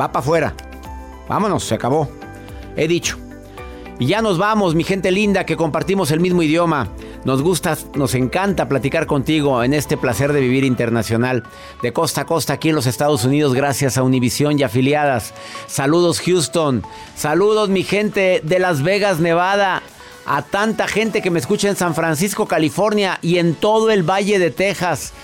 Va 0.00 0.12
para 0.12 0.20
afuera. 0.20 0.54
Vámonos, 1.28 1.64
se 1.64 1.74
acabó. 1.74 2.08
He 2.74 2.88
dicho. 2.88 3.18
Y 3.98 4.06
ya 4.06 4.22
nos 4.22 4.38
vamos, 4.38 4.74
mi 4.74 4.82
gente 4.82 5.10
linda, 5.10 5.44
que 5.44 5.58
compartimos 5.58 6.10
el 6.10 6.20
mismo 6.20 6.42
idioma. 6.42 6.88
Nos 7.24 7.40
gusta, 7.40 7.78
nos 7.94 8.14
encanta 8.14 8.68
platicar 8.68 9.06
contigo 9.06 9.64
en 9.64 9.72
este 9.72 9.96
placer 9.96 10.34
de 10.34 10.40
vivir 10.40 10.62
internacional, 10.62 11.42
de 11.82 11.92
costa 11.94 12.22
a 12.22 12.26
costa 12.26 12.52
aquí 12.52 12.68
en 12.68 12.74
los 12.74 12.86
Estados 12.86 13.24
Unidos, 13.24 13.54
gracias 13.54 13.96
a 13.96 14.02
Univisión 14.02 14.58
y 14.58 14.62
afiliadas. 14.62 15.32
Saludos 15.66 16.20
Houston, 16.20 16.82
saludos 17.16 17.70
mi 17.70 17.82
gente 17.82 18.42
de 18.44 18.58
Las 18.58 18.82
Vegas, 18.82 19.20
Nevada, 19.20 19.82
a 20.26 20.42
tanta 20.42 20.86
gente 20.86 21.22
que 21.22 21.30
me 21.30 21.38
escucha 21.38 21.70
en 21.70 21.76
San 21.76 21.94
Francisco, 21.94 22.46
California 22.46 23.18
y 23.22 23.38
en 23.38 23.54
todo 23.54 23.90
el 23.90 24.02
Valle 24.02 24.38
de 24.38 24.50
Texas. 24.50 25.14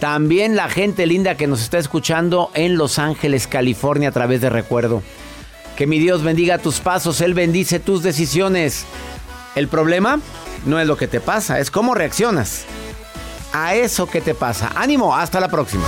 También 0.00 0.56
la 0.56 0.70
gente 0.70 1.06
linda 1.06 1.36
que 1.36 1.46
nos 1.46 1.60
está 1.60 1.78
escuchando 1.78 2.50
en 2.54 2.78
Los 2.78 2.98
Ángeles, 2.98 3.46
California 3.46 4.08
a 4.08 4.12
través 4.12 4.40
de 4.40 4.48
Recuerdo. 4.48 5.02
Que 5.76 5.86
mi 5.86 5.98
Dios 5.98 6.22
bendiga 6.22 6.58
tus 6.58 6.80
pasos, 6.80 7.20
Él 7.20 7.34
bendice 7.34 7.78
tus 7.78 8.02
decisiones. 8.02 8.86
El 9.54 9.68
problema 9.68 10.18
no 10.64 10.80
es 10.80 10.86
lo 10.86 10.96
que 10.96 11.08
te 11.08 11.20
pasa, 11.20 11.58
es 11.58 11.70
cómo 11.70 11.94
reaccionas 11.94 12.64
a 13.52 13.74
eso 13.74 14.06
que 14.06 14.20
te 14.20 14.34
pasa. 14.34 14.70
Ánimo, 14.74 15.14
hasta 15.14 15.40
la 15.40 15.48
próxima. 15.48 15.84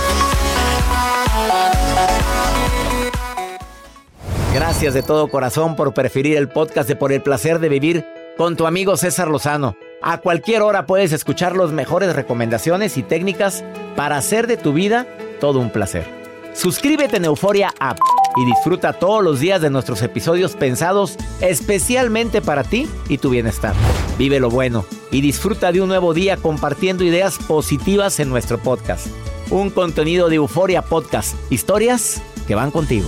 Gracias 4.53 4.93
de 4.93 5.03
todo 5.03 5.27
corazón 5.27 5.75
por 5.75 5.93
preferir 5.93 6.37
el 6.37 6.47
podcast 6.47 6.87
de 6.87 6.95
Por 6.95 7.11
el 7.11 7.21
placer 7.21 7.59
de 7.59 7.69
vivir 7.69 8.05
con 8.37 8.55
tu 8.55 8.67
amigo 8.67 8.95
César 8.97 9.27
Lozano. 9.27 9.75
A 10.01 10.19
cualquier 10.19 10.61
hora 10.61 10.85
puedes 10.85 11.11
escuchar 11.11 11.55
las 11.55 11.71
mejores 11.71 12.15
recomendaciones 12.15 12.97
y 12.97 13.03
técnicas 13.03 13.63
para 13.95 14.17
hacer 14.17 14.47
de 14.47 14.57
tu 14.57 14.73
vida 14.73 15.07
todo 15.39 15.59
un 15.59 15.71
placer. 15.71 16.07
Suscríbete 16.53 17.17
en 17.17 17.25
Euforia 17.25 17.73
App 17.79 17.97
y 18.35 18.45
disfruta 18.45 18.93
todos 18.93 19.23
los 19.23 19.39
días 19.39 19.61
de 19.61 19.69
nuestros 19.69 20.01
episodios 20.01 20.55
pensados 20.55 21.17
especialmente 21.41 22.41
para 22.41 22.63
ti 22.63 22.87
y 23.09 23.17
tu 23.17 23.29
bienestar. 23.29 23.73
Vive 24.17 24.39
lo 24.39 24.49
bueno 24.49 24.85
y 25.11 25.21
disfruta 25.21 25.71
de 25.71 25.81
un 25.81 25.89
nuevo 25.89 26.13
día 26.13 26.37
compartiendo 26.37 27.03
ideas 27.03 27.37
positivas 27.37 28.19
en 28.19 28.29
nuestro 28.29 28.57
podcast. 28.57 29.07
Un 29.49 29.69
contenido 29.69 30.29
de 30.29 30.35
Euforia 30.35 30.81
Podcast. 30.81 31.35
Historias 31.51 32.21
que 32.47 32.55
van 32.55 32.71
contigo. 32.71 33.07